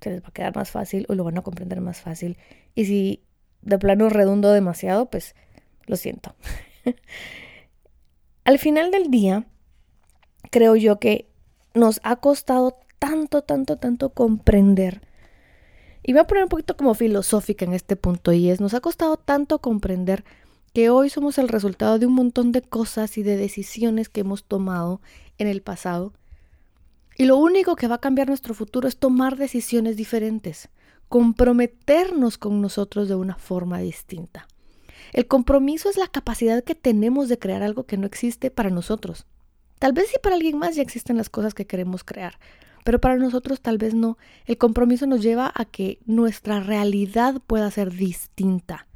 se 0.00 0.10
les 0.10 0.22
va 0.22 0.28
a 0.28 0.32
quedar 0.32 0.54
más 0.54 0.70
fácil 0.70 1.06
o 1.08 1.14
lo 1.14 1.24
van 1.24 1.38
a 1.38 1.42
comprender 1.42 1.80
más 1.80 2.00
fácil. 2.00 2.36
Y 2.74 2.84
si 2.86 3.22
de 3.62 3.78
plano 3.78 4.08
redundo 4.08 4.52
demasiado, 4.52 5.10
pues 5.10 5.34
lo 5.86 5.96
siento. 5.96 6.34
Al 8.44 8.58
final 8.58 8.90
del 8.90 9.10
día, 9.10 9.46
creo 10.50 10.76
yo 10.76 10.98
que 10.98 11.28
nos 11.74 12.00
ha 12.02 12.16
costado 12.16 12.78
tanto, 12.98 13.42
tanto, 13.42 13.78
tanto 13.78 14.10
comprender 14.10 15.00
y 16.02 16.12
voy 16.12 16.20
a 16.20 16.26
poner 16.26 16.44
un 16.44 16.48
poquito 16.48 16.76
como 16.76 16.94
filosófica 16.94 17.64
en 17.64 17.72
este 17.72 17.96
punto 17.96 18.32
y 18.32 18.50
es, 18.50 18.60
nos 18.60 18.74
ha 18.74 18.80
costado 18.80 19.16
tanto 19.16 19.60
comprender 19.60 20.24
que 20.72 20.90
hoy 20.90 21.10
somos 21.10 21.38
el 21.38 21.48
resultado 21.48 21.98
de 21.98 22.06
un 22.06 22.14
montón 22.14 22.50
de 22.50 22.62
cosas 22.62 23.18
y 23.18 23.22
de 23.22 23.36
decisiones 23.36 24.08
que 24.08 24.20
hemos 24.20 24.44
tomado 24.44 25.00
en 25.38 25.46
el 25.46 25.62
pasado. 25.62 26.12
Y 27.16 27.26
lo 27.26 27.36
único 27.36 27.76
que 27.76 27.88
va 27.88 27.96
a 27.96 28.00
cambiar 28.00 28.28
nuestro 28.28 28.54
futuro 28.54 28.88
es 28.88 28.96
tomar 28.96 29.36
decisiones 29.36 29.96
diferentes, 29.96 30.70
comprometernos 31.08 32.38
con 32.38 32.60
nosotros 32.62 33.08
de 33.08 33.14
una 33.14 33.36
forma 33.36 33.78
distinta. 33.80 34.48
El 35.12 35.26
compromiso 35.26 35.90
es 35.90 35.98
la 35.98 36.08
capacidad 36.08 36.64
que 36.64 36.74
tenemos 36.74 37.28
de 37.28 37.38
crear 37.38 37.62
algo 37.62 37.84
que 37.84 37.98
no 37.98 38.06
existe 38.06 38.50
para 38.50 38.70
nosotros. 38.70 39.26
Tal 39.78 39.92
vez 39.92 40.08
si 40.08 40.18
para 40.20 40.36
alguien 40.36 40.58
más 40.58 40.74
ya 40.74 40.82
existen 40.82 41.18
las 41.18 41.28
cosas 41.28 41.52
que 41.52 41.66
queremos 41.66 42.02
crear, 42.02 42.38
pero 42.84 43.00
para 43.00 43.16
nosotros 43.16 43.60
tal 43.60 43.78
vez 43.78 43.94
no. 43.94 44.18
El 44.46 44.58
compromiso 44.58 45.06
nos 45.06 45.22
lleva 45.22 45.52
a 45.54 45.64
que 45.64 45.98
nuestra 46.04 46.60
realidad 46.60 47.40
pueda 47.46 47.70
ser 47.70 47.92
distinta. 47.92 48.86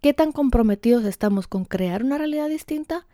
¿Qué 0.00 0.14
tan 0.14 0.32
comprometidos 0.32 1.04
estamos 1.04 1.46
con 1.46 1.64
crear 1.64 2.02
una 2.02 2.18
realidad 2.18 2.48
distinta? 2.48 3.06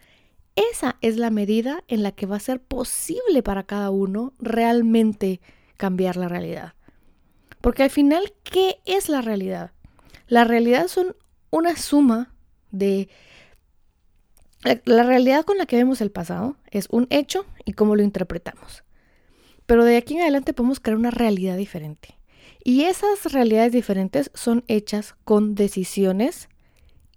Esa 0.54 0.96
es 1.00 1.16
la 1.16 1.30
medida 1.30 1.82
en 1.88 2.02
la 2.02 2.12
que 2.12 2.26
va 2.26 2.36
a 2.36 2.40
ser 2.40 2.60
posible 2.60 3.42
para 3.42 3.64
cada 3.64 3.90
uno 3.90 4.32
realmente 4.38 5.40
cambiar 5.76 6.16
la 6.16 6.28
realidad. 6.28 6.74
Porque 7.60 7.82
al 7.82 7.90
final, 7.90 8.32
¿qué 8.44 8.76
es 8.84 9.08
la 9.08 9.20
realidad? 9.20 9.72
La 10.28 10.44
realidad 10.44 10.86
son 10.88 11.16
una 11.50 11.76
suma 11.76 12.32
de... 12.70 13.08
La 14.84 15.02
realidad 15.02 15.44
con 15.44 15.58
la 15.58 15.66
que 15.66 15.76
vemos 15.76 16.00
el 16.00 16.10
pasado 16.10 16.56
es 16.70 16.88
un 16.90 17.06
hecho 17.10 17.44
y 17.64 17.74
cómo 17.74 17.94
lo 17.94 18.02
interpretamos. 18.02 18.85
Pero 19.66 19.84
de 19.84 19.96
aquí 19.96 20.14
en 20.14 20.22
adelante 20.22 20.54
podemos 20.54 20.80
crear 20.80 20.96
una 20.96 21.10
realidad 21.10 21.56
diferente. 21.56 22.16
Y 22.62 22.84
esas 22.84 23.32
realidades 23.32 23.72
diferentes 23.72 24.30
son 24.34 24.64
hechas 24.68 25.14
con 25.24 25.54
decisiones 25.54 26.48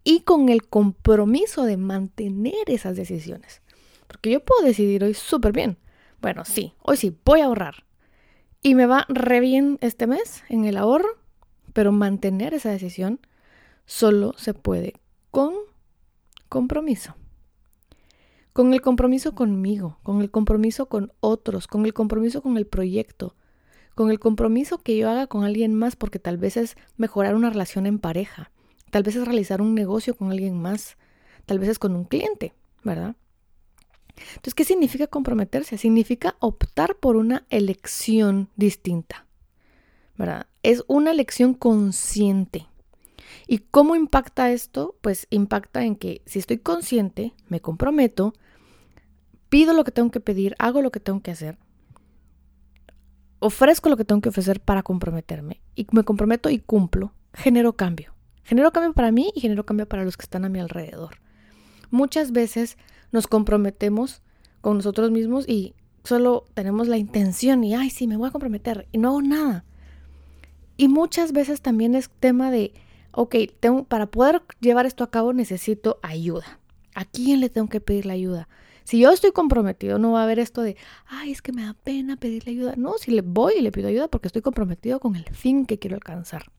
y 0.04 0.22
con 0.22 0.50
el 0.50 0.68
compromiso 0.68 1.64
de 1.64 1.78
mantener 1.78 2.54
esas 2.68 2.96
decisiones. 2.96 3.62
Porque 4.08 4.32
yo 4.32 4.44
puedo 4.44 4.66
decidir 4.66 5.04
hoy 5.04 5.14
súper 5.14 5.52
bien. 5.52 5.78
Bueno, 6.22 6.46
sí, 6.46 6.74
hoy 6.82 6.98
sí, 6.98 7.16
voy 7.24 7.42
a 7.42 7.46
ahorrar. 7.46 7.86
Y 8.62 8.76
me 8.76 8.86
va 8.86 9.06
re 9.08 9.40
bien 9.40 9.78
este 9.82 10.06
mes 10.08 10.44
en 10.50 10.66
el 10.66 10.78
ahorro, 10.78 11.18
pero 11.74 11.92
mantener 11.92 12.54
esa 12.54 12.72
decisión 12.72 13.20
solo 13.86 14.34
se 14.38 14.54
puede 14.54 14.94
con 15.32 15.54
compromiso 16.50 17.16
con 18.54 18.74
el 18.74 18.82
compromiso 18.82 19.36
conmigo, 19.36 20.00
con 20.04 20.22
el 20.22 20.32
compromiso 20.32 20.88
con 20.88 21.12
otros, 21.20 21.68
con 21.68 21.86
el 21.86 21.94
compromiso 21.94 22.42
con 22.42 22.58
el 22.58 22.68
proyecto, 22.68 23.36
con 23.96 24.12
el 24.12 24.20
compromiso 24.20 24.78
que 24.80 24.98
yo 24.98 25.10
haga 25.10 25.28
con 25.28 25.44
alguien 25.44 25.74
más, 25.76 25.96
porque 25.96 26.20
tal 26.20 26.38
vez 26.38 26.58
es 26.58 26.78
mejorar 26.98 27.36
una 27.36 27.50
relación 27.50 27.86
en 27.86 28.00
pareja, 28.00 28.52
tal 28.92 29.04
vez 29.04 29.16
es 29.16 29.26
realizar 29.26 29.62
un 29.62 29.76
negocio 29.76 30.16
con 30.16 30.32
alguien 30.32 30.60
más, 30.62 30.98
tal 31.46 31.60
vez 31.60 31.70
es 31.70 31.80
con 31.80 31.96
un 31.96 32.06
cliente, 32.06 32.54
¿verdad? 32.84 33.16
Entonces, 34.30 34.54
¿qué 34.54 34.64
significa 34.64 35.08
comprometerse? 35.08 35.78
Significa 35.78 36.36
optar 36.40 36.96
por 36.96 37.16
una 37.16 37.46
elección 37.50 38.50
distinta, 38.56 39.26
¿verdad? 40.18 40.48
Es 40.64 40.84
una 40.88 41.12
elección 41.12 41.54
consciente. 41.54 42.69
¿Y 43.48 43.60
cómo 43.60 43.96
impacta 43.96 44.52
esto? 44.52 44.96
Pues 45.02 45.28
impacta 45.30 45.84
en 45.84 45.96
que 45.96 46.22
si 46.26 46.40
estoy 46.40 46.58
consciente, 46.60 47.34
me 47.48 47.62
comprometo, 47.62 48.34
pido 49.50 49.74
lo 49.74 49.84
que 49.84 49.92
tengo 49.92 50.12
que 50.12 50.20
pedir, 50.20 50.56
hago 50.60 50.82
lo 50.82 50.92
que 50.92 51.00
tengo 51.00 51.22
que 51.22 51.32
hacer, 51.32 51.58
ofrezco 53.40 53.90
lo 53.90 53.98
que 53.98 54.06
tengo 54.06 54.22
que 54.22 54.30
ofrecer 54.30 54.60
para 54.62 54.84
comprometerme 54.84 55.62
y 55.76 55.88
me 55.92 56.04
comprometo 56.04 56.50
y 56.50 56.60
cumplo, 56.60 57.14
genero 57.34 57.74
cambio. 57.74 58.14
Genero 58.44 58.72
cambio 58.72 58.94
para 58.94 59.12
mí 59.12 59.32
y 59.36 59.42
genero 59.42 59.64
cambio 59.64 59.88
para 59.88 60.04
los 60.04 60.18
que 60.18 60.24
están 60.24 60.44
a 60.44 60.50
mi 60.50 60.60
alrededor. 60.60 61.18
Muchas 61.92 62.32
veces 62.32 62.78
nos 63.12 63.28
comprometemos 63.28 64.24
con 64.62 64.78
nosotros 64.78 65.12
mismos 65.12 65.48
y 65.48 65.76
solo 66.04 66.46
tenemos 66.56 66.88
la 66.88 66.98
intención 66.98 67.64
y, 67.64 67.76
ay, 67.76 67.92
sí, 67.92 68.08
me 68.08 68.18
voy 68.18 68.30
a 68.30 68.32
comprometer 68.32 68.88
y 68.92 68.98
no 68.98 69.10
hago 69.10 69.22
nada. 69.22 69.66
Y 70.78 70.88
muchas 70.88 71.32
veces 71.32 71.62
también 71.62 71.94
es 71.94 72.10
tema 72.10 72.50
de, 72.50 72.74
ok, 73.12 73.36
tengo, 73.60 73.84
para 73.84 74.08
poder 74.08 74.42
llevar 74.60 74.86
esto 74.86 75.04
a 75.04 75.12
cabo 75.12 75.34
necesito 75.34 76.00
ayuda. 76.02 76.60
¿A 76.96 77.06
quién 77.06 77.40
le 77.40 77.50
tengo 77.50 77.70
que 77.70 77.82
pedir 77.82 78.06
la 78.06 78.14
ayuda? 78.14 78.48
Si 78.84 79.00
yo 79.00 79.12
estoy 79.12 79.32
comprometido, 79.32 80.00
no 80.00 80.14
va 80.14 80.22
a 80.22 80.24
haber 80.24 80.40
esto 80.40 80.64
de, 80.64 80.76
ay, 81.06 81.32
es 81.32 81.42
que 81.42 81.52
me 81.52 81.64
da 81.64 81.76
pena 81.76 82.18
pedirle 82.18 82.54
ayuda. 82.54 82.74
No, 82.76 82.98
si 82.98 83.12
le 83.12 83.22
voy 83.22 83.54
y 83.60 83.62
le 83.62 83.72
pido 83.72 83.88
ayuda 83.88 84.08
porque 84.08 84.28
estoy 84.28 84.42
comprometido 84.42 85.00
con 85.00 85.16
el 85.16 85.26
fin 85.26 85.66
que 85.68 85.78
quiero 85.78 85.96
alcanzar. 85.96 86.52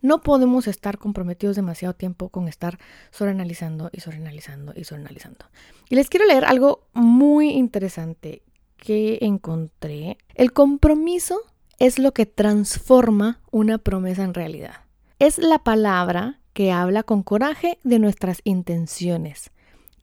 No 0.00 0.22
podemos 0.22 0.66
estar 0.66 0.96
comprometidos 0.98 1.56
demasiado 1.56 1.94
tiempo 1.94 2.30
con 2.30 2.48
estar 2.48 2.78
sobreanalizando 3.10 3.90
y 3.92 4.00
sobreanalizando 4.00 4.72
y 4.74 4.84
sobreanalizando. 4.84 5.44
Y 5.90 5.96
les 5.96 6.08
quiero 6.08 6.26
leer 6.26 6.44
algo 6.44 6.86
muy 6.94 7.50
interesante 7.50 8.42
que 8.76 9.18
encontré. 9.20 10.16
El 10.34 10.52
compromiso 10.52 11.40
es 11.78 11.98
lo 11.98 12.12
que 12.12 12.26
transforma 12.26 13.40
una 13.50 13.78
promesa 13.78 14.22
en 14.22 14.34
realidad. 14.34 14.87
Es 15.20 15.38
la 15.38 15.58
palabra 15.58 16.38
que 16.52 16.70
habla 16.70 17.02
con 17.02 17.24
coraje 17.24 17.80
de 17.82 17.98
nuestras 17.98 18.40
intenciones 18.44 19.50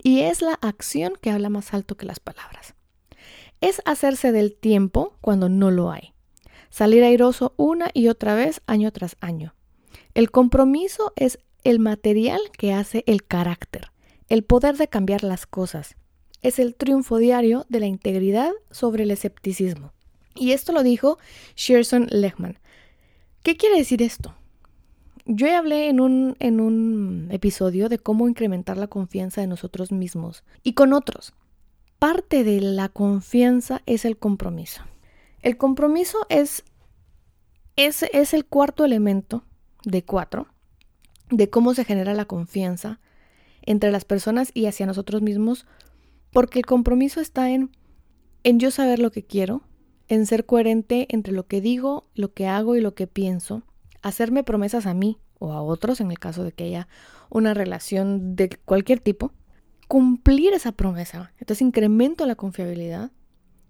y 0.03 0.19
es 0.19 0.41
la 0.41 0.55
acción 0.55 1.13
que 1.21 1.31
habla 1.31 1.47
más 1.47 1.73
alto 1.73 1.95
que 1.95 2.05
las 2.05 2.19
palabras. 2.19 2.75
Es 3.61 3.81
hacerse 3.85 4.33
del 4.33 4.53
tiempo 4.53 5.15
cuando 5.21 5.47
no 5.47 5.71
lo 5.71 5.89
hay. 5.89 6.13
Salir 6.69 7.01
airoso 7.05 7.53
una 7.55 7.91
y 7.93 8.09
otra 8.09 8.35
vez, 8.35 8.61
año 8.67 8.91
tras 8.91 9.15
año. 9.21 9.55
El 10.15 10.31
compromiso 10.31 11.13
es 11.15 11.39
el 11.63 11.79
material 11.79 12.41
que 12.57 12.73
hace 12.73 13.05
el 13.07 13.25
carácter, 13.25 13.93
el 14.27 14.43
poder 14.43 14.75
de 14.75 14.89
cambiar 14.89 15.23
las 15.23 15.45
cosas. 15.45 15.95
Es 16.41 16.59
el 16.59 16.75
triunfo 16.75 17.19
diario 17.19 17.65
de 17.69 17.79
la 17.79 17.85
integridad 17.85 18.51
sobre 18.69 19.03
el 19.03 19.11
escepticismo. 19.11 19.93
Y 20.35 20.51
esto 20.51 20.73
lo 20.73 20.83
dijo 20.83 21.19
Shearson 21.55 22.07
Lehman. 22.11 22.59
¿Qué 23.43 23.55
quiere 23.55 23.77
decir 23.77 24.01
esto? 24.01 24.35
Yo 25.25 25.55
hablé 25.55 25.89
en 25.89 25.99
un, 25.99 26.35
en 26.39 26.59
un 26.59 27.27
episodio 27.31 27.89
de 27.89 27.97
cómo 27.97 28.27
incrementar 28.27 28.77
la 28.77 28.87
confianza 28.87 29.41
de 29.41 29.47
nosotros 29.47 29.91
mismos 29.91 30.43
y 30.63 30.73
con 30.73 30.93
otros. 30.93 31.33
Parte 31.97 32.43
de 32.43 32.61
la 32.61 32.89
confianza 32.89 33.81
es 33.85 34.05
el 34.05 34.17
compromiso. 34.17 34.83
El 35.41 35.57
compromiso 35.57 36.19
es, 36.29 36.63
es, 37.75 38.03
es 38.13 38.33
el 38.33 38.45
cuarto 38.45 38.85
elemento 38.85 39.43
de 39.83 40.03
cuatro 40.03 40.47
de 41.29 41.49
cómo 41.49 41.73
se 41.73 41.85
genera 41.85 42.13
la 42.13 42.25
confianza 42.25 42.99
entre 43.61 43.91
las 43.91 44.05
personas 44.05 44.51
y 44.53 44.67
hacia 44.67 44.85
nosotros 44.85 45.21
mismos, 45.21 45.65
porque 46.31 46.59
el 46.59 46.65
compromiso 46.65 47.19
está 47.19 47.49
en, 47.49 47.71
en 48.43 48.59
yo 48.59 48.69
saber 48.69 48.99
lo 48.99 49.11
que 49.11 49.23
quiero, 49.23 49.63
en 50.07 50.25
ser 50.27 50.45
coherente 50.45 51.07
entre 51.09 51.33
lo 51.33 51.47
que 51.47 51.61
digo, 51.61 52.07
lo 52.13 52.33
que 52.33 52.47
hago 52.47 52.75
y 52.75 52.81
lo 52.81 52.93
que 52.93 53.07
pienso, 53.07 53.63
hacerme 54.05 54.43
promesas 54.43 54.85
a 54.85 54.93
mí 54.93 55.17
o 55.39 55.51
a 55.51 55.63
otros, 55.63 55.99
en 55.99 56.11
el 56.11 56.19
caso 56.19 56.43
de 56.43 56.51
que 56.51 56.65
haya 56.65 56.87
una 57.31 57.55
relación 57.55 58.35
de 58.35 58.49
cualquier 58.49 58.99
tipo, 58.99 59.31
cumplir 59.87 60.53
esa 60.53 60.71
promesa. 60.71 61.33
Entonces 61.39 61.63
incremento 61.63 62.27
la 62.27 62.35
confiabilidad 62.35 63.11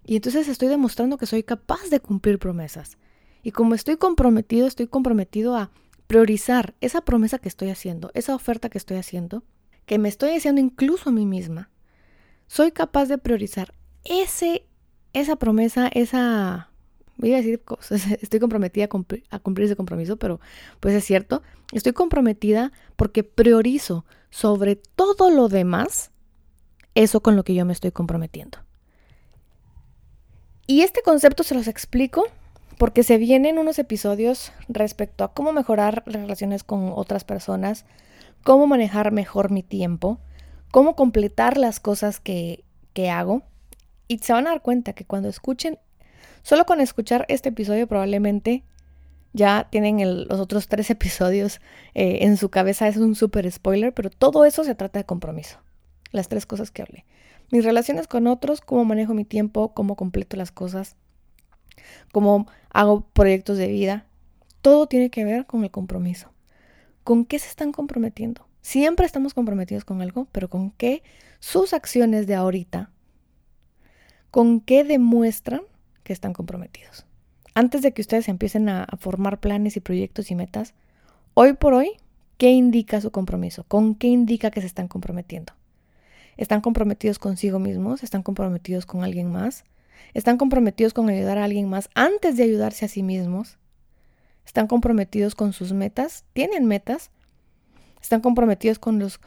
y 0.04 0.16
entonces 0.16 0.46
estoy 0.48 0.68
demostrando 0.68 1.16
que 1.16 1.24
soy 1.24 1.42
capaz 1.42 1.88
de 1.90 2.00
cumplir 2.00 2.38
promesas. 2.38 2.98
Y 3.42 3.52
como 3.52 3.74
estoy 3.74 3.96
comprometido, 3.96 4.66
estoy 4.66 4.88
comprometido 4.88 5.56
a 5.56 5.70
priorizar 6.06 6.74
esa 6.82 7.00
promesa 7.00 7.38
que 7.38 7.48
estoy 7.48 7.70
haciendo, 7.70 8.10
esa 8.12 8.34
oferta 8.34 8.68
que 8.68 8.76
estoy 8.76 8.98
haciendo, 8.98 9.42
que 9.86 9.98
me 9.98 10.10
estoy 10.10 10.36
haciendo 10.36 10.60
incluso 10.60 11.08
a 11.08 11.12
mí 11.12 11.24
misma. 11.24 11.70
Soy 12.46 12.72
capaz 12.72 13.06
de 13.06 13.16
priorizar 13.16 13.72
ese, 14.04 14.66
esa 15.14 15.36
promesa, 15.36 15.88
esa 15.88 16.70
voy 17.16 17.32
a 17.32 17.36
decir 17.36 17.62
cosas, 17.62 18.06
estoy 18.22 18.40
comprometida 18.40 18.86
a 18.86 18.88
cumplir, 18.88 19.24
a 19.30 19.38
cumplir, 19.38 19.66
ese 19.66 19.76
compromiso, 19.76 20.16
pero 20.16 20.40
pues 20.80 20.94
es 20.94 21.04
cierto, 21.04 21.42
estoy 21.72 21.92
comprometida 21.92 22.72
porque 22.96 23.24
priorizo 23.24 24.04
sobre 24.30 24.76
todo 24.76 25.30
lo 25.30 25.48
demás 25.48 26.10
eso 26.94 27.20
con 27.20 27.36
lo 27.36 27.44
que 27.44 27.54
yo 27.54 27.64
me 27.64 27.72
estoy 27.72 27.92
comprometiendo. 27.92 28.58
Y 30.66 30.80
este 30.80 31.02
concepto 31.02 31.42
se 31.42 31.54
los 31.54 31.68
explico 31.68 32.24
porque 32.78 33.02
se 33.02 33.18
vienen 33.18 33.58
unos 33.58 33.78
episodios 33.78 34.52
respecto 34.68 35.24
a 35.24 35.32
cómo 35.32 35.52
mejorar 35.52 36.02
relaciones 36.06 36.64
con 36.64 36.92
otras 36.94 37.24
personas, 37.24 37.84
cómo 38.42 38.66
manejar 38.66 39.12
mejor 39.12 39.50
mi 39.50 39.62
tiempo, 39.62 40.18
cómo 40.70 40.96
completar 40.96 41.56
las 41.56 41.80
cosas 41.80 42.20
que, 42.20 42.64
que 42.92 43.10
hago. 43.10 43.42
Y 44.08 44.18
se 44.18 44.32
van 44.32 44.46
a 44.46 44.50
dar 44.50 44.62
cuenta 44.62 44.92
que 44.92 45.04
cuando 45.04 45.28
escuchen 45.28 45.78
Solo 46.46 46.64
con 46.64 46.80
escuchar 46.80 47.26
este 47.28 47.48
episodio 47.48 47.88
probablemente 47.88 48.62
ya 49.32 49.66
tienen 49.68 50.28
los 50.28 50.38
otros 50.38 50.68
tres 50.68 50.88
episodios 50.90 51.60
eh, 51.94 52.18
en 52.20 52.36
su 52.36 52.50
cabeza. 52.50 52.86
Es 52.86 52.98
un 52.98 53.16
súper 53.16 53.50
spoiler, 53.50 53.92
pero 53.92 54.10
todo 54.10 54.44
eso 54.44 54.62
se 54.62 54.76
trata 54.76 55.00
de 55.00 55.04
compromiso. 55.04 55.58
Las 56.12 56.28
tres 56.28 56.46
cosas 56.46 56.70
que 56.70 56.82
hablé. 56.82 57.04
Mis 57.50 57.64
relaciones 57.64 58.06
con 58.06 58.28
otros, 58.28 58.60
cómo 58.60 58.84
manejo 58.84 59.12
mi 59.12 59.24
tiempo, 59.24 59.74
cómo 59.74 59.96
completo 59.96 60.36
las 60.36 60.52
cosas, 60.52 60.94
cómo 62.12 62.46
hago 62.70 63.08
proyectos 63.12 63.58
de 63.58 63.66
vida. 63.66 64.06
Todo 64.62 64.86
tiene 64.86 65.10
que 65.10 65.24
ver 65.24 65.46
con 65.46 65.64
el 65.64 65.72
compromiso. 65.72 66.30
¿Con 67.02 67.24
qué 67.24 67.40
se 67.40 67.48
están 67.48 67.72
comprometiendo? 67.72 68.46
Siempre 68.60 69.04
estamos 69.04 69.34
comprometidos 69.34 69.84
con 69.84 70.00
algo, 70.00 70.28
pero 70.30 70.48
con 70.48 70.70
qué 70.70 71.02
sus 71.40 71.72
acciones 71.72 72.28
de 72.28 72.36
ahorita, 72.36 72.92
con 74.30 74.60
qué 74.60 74.84
demuestran 74.84 75.62
que 76.06 76.12
están 76.12 76.32
comprometidos. 76.32 77.04
Antes 77.52 77.82
de 77.82 77.92
que 77.92 78.00
ustedes 78.00 78.28
empiecen 78.28 78.68
a, 78.68 78.86
formar 78.98 79.40
planes 79.40 79.76
y 79.76 79.80
proyectos 79.80 80.30
y 80.30 80.36
metas, 80.36 80.72
hoy 81.34 81.54
por 81.54 81.74
hoy, 81.74 81.90
¿qué 82.38 82.50
indica 82.50 83.00
su 83.00 83.10
compromiso? 83.10 83.64
¿Con 83.64 83.96
qué 83.96 84.06
indica 84.06 84.50
que 84.50 84.60
se 84.60 84.68
están 84.68 84.88
comprometiendo? 84.88 85.52
¿Están 86.36 86.60
comprometidos 86.60 87.18
consigo 87.18 87.58
mismos? 87.58 88.04
¿Están 88.04 88.22
comprometidos 88.22 88.86
con 88.86 89.02
alguien 89.02 89.32
más? 89.32 89.64
¿Están 90.14 90.38
comprometidos 90.38 90.94
con 90.94 91.08
ayudar 91.08 91.38
a 91.38 91.44
alguien 91.44 91.68
más 91.68 91.90
antes 91.94 92.36
de 92.36 92.44
ayudarse 92.44 92.84
a 92.84 92.88
sí 92.88 93.02
mismos? 93.02 93.58
¿Están 94.44 94.68
comprometidos 94.68 95.34
con 95.34 95.52
sus 95.52 95.72
metas? 95.72 96.24
¿Tienen 96.34 96.66
metas? 96.66 97.10
¿Están 98.00 98.20
comprometidos 98.20 98.78
con 98.78 99.00
los 99.00 99.18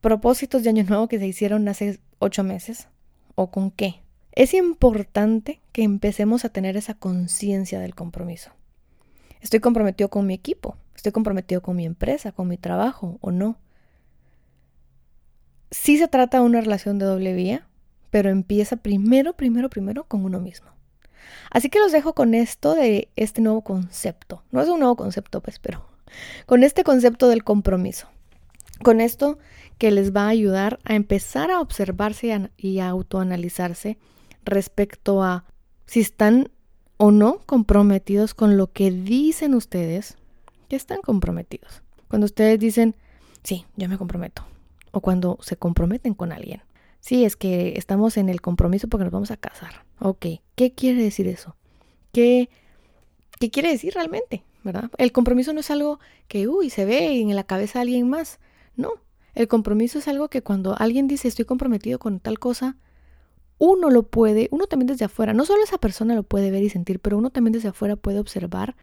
propósitos 0.00 0.62
de 0.62 0.70
Año 0.70 0.84
Nuevo 0.84 1.08
que 1.08 1.18
se 1.18 1.26
hicieron 1.26 1.66
hace 1.66 1.98
ocho 2.20 2.44
meses? 2.44 2.86
¿O 3.34 3.50
con 3.50 3.72
qué? 3.72 4.02
Es 4.40 4.54
importante 4.54 5.60
que 5.70 5.82
empecemos 5.82 6.46
a 6.46 6.48
tener 6.48 6.78
esa 6.78 6.94
conciencia 6.94 7.78
del 7.78 7.94
compromiso. 7.94 8.52
¿Estoy 9.42 9.60
comprometido 9.60 10.08
con 10.08 10.26
mi 10.26 10.32
equipo? 10.32 10.78
¿Estoy 10.96 11.12
comprometido 11.12 11.60
con 11.60 11.76
mi 11.76 11.84
empresa, 11.84 12.32
con 12.32 12.48
mi 12.48 12.56
trabajo 12.56 13.18
o 13.20 13.32
no? 13.32 13.58
Sí 15.70 15.98
se 15.98 16.08
trata 16.08 16.38
de 16.38 16.44
una 16.44 16.62
relación 16.62 16.98
de 16.98 17.04
doble 17.04 17.34
vía, 17.34 17.66
pero 18.10 18.30
empieza 18.30 18.76
primero, 18.76 19.34
primero, 19.34 19.68
primero 19.68 20.04
con 20.04 20.24
uno 20.24 20.40
mismo. 20.40 20.70
Así 21.50 21.68
que 21.68 21.78
los 21.78 21.92
dejo 21.92 22.14
con 22.14 22.32
esto 22.32 22.74
de 22.74 23.10
este 23.16 23.42
nuevo 23.42 23.60
concepto. 23.60 24.42
No 24.52 24.62
es 24.62 24.70
un 24.70 24.78
nuevo 24.78 24.96
concepto, 24.96 25.42
pues, 25.42 25.58
pero 25.58 25.84
con 26.46 26.64
este 26.64 26.82
concepto 26.82 27.28
del 27.28 27.44
compromiso. 27.44 28.08
Con 28.82 29.02
esto 29.02 29.38
que 29.76 29.90
les 29.90 30.16
va 30.16 30.22
a 30.22 30.28
ayudar 30.28 30.78
a 30.84 30.94
empezar 30.94 31.50
a 31.50 31.60
observarse 31.60 32.48
y 32.56 32.78
a 32.78 32.88
autoanalizarse 32.88 33.98
respecto 34.44 35.22
a 35.22 35.44
si 35.86 36.00
están 36.00 36.50
o 36.96 37.10
no 37.10 37.40
comprometidos 37.46 38.34
con 38.34 38.56
lo 38.56 38.72
que 38.72 38.90
dicen 38.90 39.54
ustedes 39.54 40.16
que 40.68 40.76
están 40.76 41.00
comprometidos. 41.00 41.82
Cuando 42.08 42.26
ustedes 42.26 42.58
dicen, 42.58 42.94
sí, 43.42 43.64
yo 43.76 43.88
me 43.88 43.98
comprometo. 43.98 44.44
O 44.92 45.00
cuando 45.00 45.38
se 45.40 45.56
comprometen 45.56 46.14
con 46.14 46.32
alguien. 46.32 46.62
Sí, 47.00 47.24
es 47.24 47.36
que 47.36 47.74
estamos 47.76 48.16
en 48.16 48.28
el 48.28 48.40
compromiso 48.40 48.88
porque 48.88 49.04
nos 49.04 49.12
vamos 49.12 49.30
a 49.30 49.36
casar. 49.36 49.84
Ok, 49.98 50.26
¿qué 50.54 50.72
quiere 50.72 51.02
decir 51.02 51.26
eso? 51.26 51.56
¿Qué, 52.12 52.50
qué 53.38 53.50
quiere 53.50 53.70
decir 53.70 53.94
realmente? 53.94 54.44
¿Verdad? 54.62 54.90
El 54.98 55.12
compromiso 55.12 55.52
no 55.52 55.60
es 55.60 55.70
algo 55.70 56.00
que, 56.28 56.48
uy, 56.48 56.68
se 56.68 56.84
ve 56.84 57.20
en 57.20 57.34
la 57.34 57.44
cabeza 57.44 57.78
de 57.78 57.82
alguien 57.84 58.08
más. 58.08 58.38
No, 58.76 58.92
el 59.34 59.48
compromiso 59.48 59.98
es 59.98 60.08
algo 60.08 60.28
que 60.28 60.42
cuando 60.42 60.76
alguien 60.78 61.08
dice 61.08 61.28
estoy 61.28 61.46
comprometido 61.46 61.98
con 61.98 62.20
tal 62.20 62.38
cosa, 62.38 62.76
uno 63.60 63.90
lo 63.90 64.04
puede, 64.04 64.48
uno 64.52 64.66
también 64.66 64.86
desde 64.86 65.04
afuera, 65.04 65.34
no 65.34 65.44
solo 65.44 65.62
esa 65.62 65.76
persona 65.76 66.14
lo 66.14 66.22
puede 66.22 66.50
ver 66.50 66.62
y 66.62 66.70
sentir, 66.70 66.98
pero 66.98 67.18
uno 67.18 67.28
también 67.28 67.52
desde 67.52 67.68
afuera 67.68 67.94
puede 67.94 68.18
observar 68.18 68.74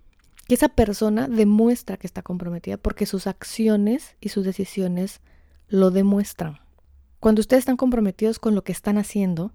que 0.48 0.54
esa 0.54 0.70
persona 0.70 1.28
demuestra 1.28 1.98
que 1.98 2.06
está 2.06 2.22
comprometida 2.22 2.78
porque 2.78 3.08
sus 3.08 3.26
acciones 3.26 4.16
y 4.22 4.30
sus 4.30 4.46
decisiones 4.46 5.20
lo 5.68 5.90
demuestran. 5.90 6.60
Cuando 7.20 7.42
ustedes 7.42 7.62
están 7.62 7.76
comprometidos 7.76 8.38
con 8.38 8.54
lo 8.54 8.64
que 8.64 8.72
están 8.72 9.00
haciendo, 9.00 9.52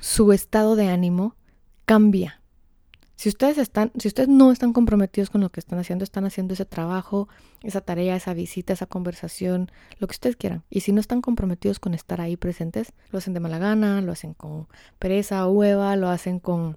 su 0.00 0.32
estado 0.32 0.76
de 0.76 0.88
ánimo 0.88 1.36
cambia. 1.84 2.40
Si 3.16 3.30
ustedes 3.30 3.56
están, 3.56 3.92
si 3.98 4.08
ustedes 4.08 4.28
no 4.28 4.52
están 4.52 4.74
comprometidos 4.74 5.30
con 5.30 5.40
lo 5.40 5.48
que 5.48 5.58
están 5.58 5.78
haciendo, 5.78 6.04
están 6.04 6.26
haciendo 6.26 6.52
ese 6.52 6.66
trabajo, 6.66 7.28
esa 7.62 7.80
tarea, 7.80 8.14
esa 8.14 8.34
visita, 8.34 8.74
esa 8.74 8.84
conversación, 8.84 9.70
lo 9.98 10.06
que 10.06 10.12
ustedes 10.12 10.36
quieran. 10.36 10.64
Y 10.68 10.80
si 10.80 10.92
no 10.92 11.00
están 11.00 11.22
comprometidos 11.22 11.80
con 11.80 11.94
estar 11.94 12.20
ahí 12.20 12.36
presentes, 12.36 12.92
lo 13.10 13.18
hacen 13.18 13.32
de 13.32 13.40
mala 13.40 13.58
gana, 13.58 14.02
lo 14.02 14.12
hacen 14.12 14.34
con 14.34 14.68
pereza, 14.98 15.48
hueva, 15.48 15.96
lo 15.96 16.10
hacen 16.10 16.40
con, 16.40 16.76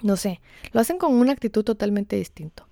no 0.00 0.16
sé, 0.16 0.40
lo 0.72 0.80
hacen 0.80 0.96
con 0.96 1.12
una 1.14 1.32
actitud 1.32 1.64
totalmente 1.64 2.14
distinto, 2.14 2.68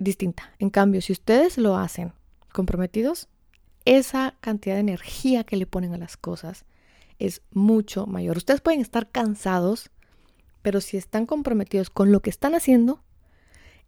distinta. 0.00 0.54
En 0.58 0.70
cambio, 0.70 1.02
si 1.02 1.12
ustedes 1.12 1.58
lo 1.58 1.76
hacen 1.76 2.14
comprometidos, 2.50 3.28
esa 3.84 4.36
cantidad 4.40 4.76
de 4.76 4.80
energía 4.80 5.44
que 5.44 5.56
le 5.56 5.66
ponen 5.66 5.92
a 5.92 5.98
las 5.98 6.16
cosas 6.16 6.64
es 7.18 7.42
mucho 7.50 8.06
mayor. 8.06 8.38
Ustedes 8.38 8.62
pueden 8.62 8.80
estar 8.80 9.10
cansados 9.10 9.90
pero 10.62 10.80
si 10.80 10.96
están 10.96 11.26
comprometidos 11.26 11.90
con 11.90 12.12
lo 12.12 12.20
que 12.20 12.30
están 12.30 12.54
haciendo, 12.54 13.02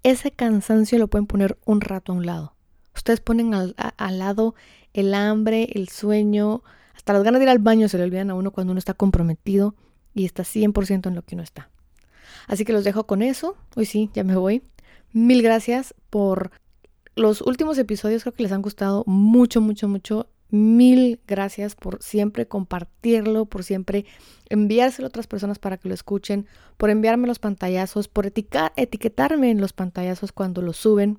ese 0.02 0.30
cansancio 0.30 0.98
lo 0.98 1.08
pueden 1.08 1.26
poner 1.26 1.56
un 1.64 1.80
rato 1.80 2.12
a 2.12 2.14
un 2.16 2.26
lado. 2.26 2.54
Ustedes 2.94 3.20
ponen 3.20 3.54
al, 3.54 3.74
lado 4.18 4.54
el 4.92 5.14
hambre, 5.14 5.68
el 5.72 5.88
sueño, 5.88 6.62
hasta 6.94 7.12
las 7.12 7.22
ganas 7.22 7.40
de 7.40 7.44
ir 7.44 7.50
al 7.50 7.58
baño 7.58 7.88
se 7.88 7.98
le 7.98 8.04
olvidan 8.04 8.30
a 8.30 8.34
uno 8.34 8.50
cuando 8.50 8.72
uno 8.72 8.78
está 8.78 8.94
comprometido 8.94 9.74
y 10.14 10.24
está 10.24 10.42
100% 10.42 11.08
en 11.08 11.14
lo 11.14 11.22
que 11.22 11.34
uno 11.34 11.42
está. 11.42 11.70
Así 12.46 12.64
que 12.64 12.72
los 12.72 12.84
dejo 12.84 13.06
con 13.06 13.22
eso. 13.22 13.56
Hoy 13.74 13.86
sí, 13.86 14.10
ya 14.14 14.22
me 14.22 14.36
voy. 14.36 14.62
Mil 15.12 15.42
gracias 15.42 15.94
por 16.10 16.50
los 17.16 17.40
últimos 17.40 17.78
episodios. 17.78 18.22
Creo 18.22 18.34
que 18.34 18.42
les 18.42 18.52
han 18.52 18.62
gustado 18.62 19.04
mucho, 19.06 19.60
mucho, 19.60 19.88
mucho. 19.88 20.28
Mil 20.54 21.18
gracias 21.26 21.74
por 21.74 22.00
siempre 22.00 22.46
compartirlo, 22.46 23.44
por 23.44 23.64
siempre 23.64 24.04
enviárselo 24.48 25.06
a 25.06 25.08
otras 25.08 25.26
personas 25.26 25.58
para 25.58 25.78
que 25.78 25.88
lo 25.88 25.94
escuchen, 25.94 26.46
por 26.76 26.90
enviarme 26.90 27.26
los 27.26 27.40
pantallazos, 27.40 28.06
por 28.06 28.26
etiquetarme 28.26 29.50
en 29.50 29.60
los 29.60 29.72
pantallazos 29.72 30.30
cuando 30.30 30.62
lo 30.62 30.72
suben 30.72 31.18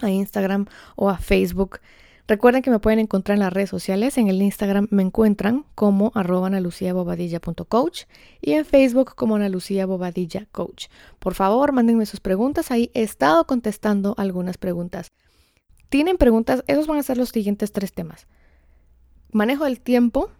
a 0.00 0.08
Instagram 0.08 0.66
o 0.94 1.10
a 1.10 1.18
Facebook. 1.18 1.80
Recuerden 2.28 2.62
que 2.62 2.70
me 2.70 2.78
pueden 2.78 3.00
encontrar 3.00 3.34
en 3.34 3.40
las 3.40 3.52
redes 3.52 3.70
sociales. 3.70 4.16
En 4.18 4.28
el 4.28 4.40
Instagram 4.40 4.86
me 4.92 5.02
encuentran 5.02 5.64
como 5.74 6.12
arroba 6.14 6.46
analuciabobadilla.coach 6.46 8.04
y 8.40 8.52
en 8.52 8.64
Facebook 8.64 9.16
como 9.16 9.34
Ana 9.34 9.50
Bobadilla 9.84 10.46
Coach. 10.52 10.86
Por 11.18 11.34
favor, 11.34 11.72
mándenme 11.72 12.06
sus 12.06 12.20
preguntas. 12.20 12.70
Ahí 12.70 12.92
he 12.94 13.02
estado 13.02 13.48
contestando 13.48 14.14
algunas 14.16 14.58
preguntas. 14.58 15.08
¿Tienen 15.88 16.18
preguntas? 16.18 16.62
Esos 16.68 16.86
van 16.86 16.98
a 16.98 17.02
ser 17.02 17.16
los 17.16 17.30
siguientes 17.30 17.72
tres 17.72 17.92
temas 17.92 18.28
manejo 19.32 19.64
del 19.64 19.80
tiempo, 19.80 20.30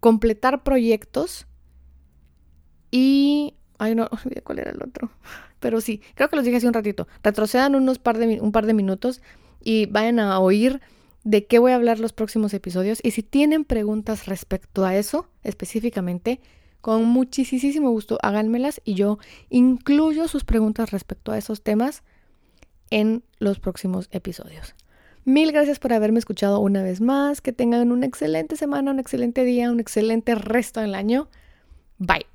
completar 0.00 0.62
proyectos 0.62 1.46
y... 2.90 3.54
Ay, 3.78 3.94
no, 3.94 4.08
olvidé 4.24 4.42
cuál 4.42 4.60
era 4.60 4.70
el 4.70 4.82
otro. 4.82 5.10
Pero 5.60 5.80
sí, 5.80 6.02
creo 6.14 6.28
que 6.28 6.36
los 6.36 6.44
dije 6.44 6.56
hace 6.56 6.66
un 6.66 6.74
ratito. 6.74 7.06
Retrocedan 7.22 7.74
unos 7.74 7.98
par 7.98 8.18
de, 8.18 8.40
un 8.40 8.52
par 8.52 8.66
de 8.66 8.74
minutos 8.74 9.22
y 9.62 9.86
vayan 9.86 10.18
a 10.18 10.38
oír 10.38 10.80
de 11.24 11.46
qué 11.46 11.58
voy 11.58 11.72
a 11.72 11.76
hablar 11.76 12.00
los 12.00 12.12
próximos 12.12 12.52
episodios. 12.54 12.98
Y 13.02 13.12
si 13.12 13.22
tienen 13.22 13.64
preguntas 13.64 14.26
respecto 14.26 14.84
a 14.84 14.96
eso 14.96 15.28
específicamente, 15.44 16.40
con 16.80 17.04
muchísimo 17.04 17.90
gusto 17.90 18.18
háganmelas 18.22 18.80
y 18.84 18.94
yo 18.94 19.18
incluyo 19.48 20.26
sus 20.26 20.44
preguntas 20.44 20.90
respecto 20.90 21.30
a 21.30 21.38
esos 21.38 21.62
temas 21.62 22.02
en 22.90 23.22
los 23.38 23.60
próximos 23.60 24.08
episodios. 24.10 24.74
Mil 25.24 25.52
gracias 25.52 25.78
por 25.78 25.92
haberme 25.92 26.18
escuchado 26.18 26.58
una 26.60 26.82
vez 26.82 27.00
más. 27.00 27.40
Que 27.40 27.52
tengan 27.52 27.92
una 27.92 28.06
excelente 28.06 28.56
semana, 28.56 28.90
un 28.90 28.98
excelente 28.98 29.44
día, 29.44 29.70
un 29.70 29.80
excelente 29.80 30.34
resto 30.34 30.80
del 30.80 30.94
año. 30.94 31.28
Bye. 31.98 32.31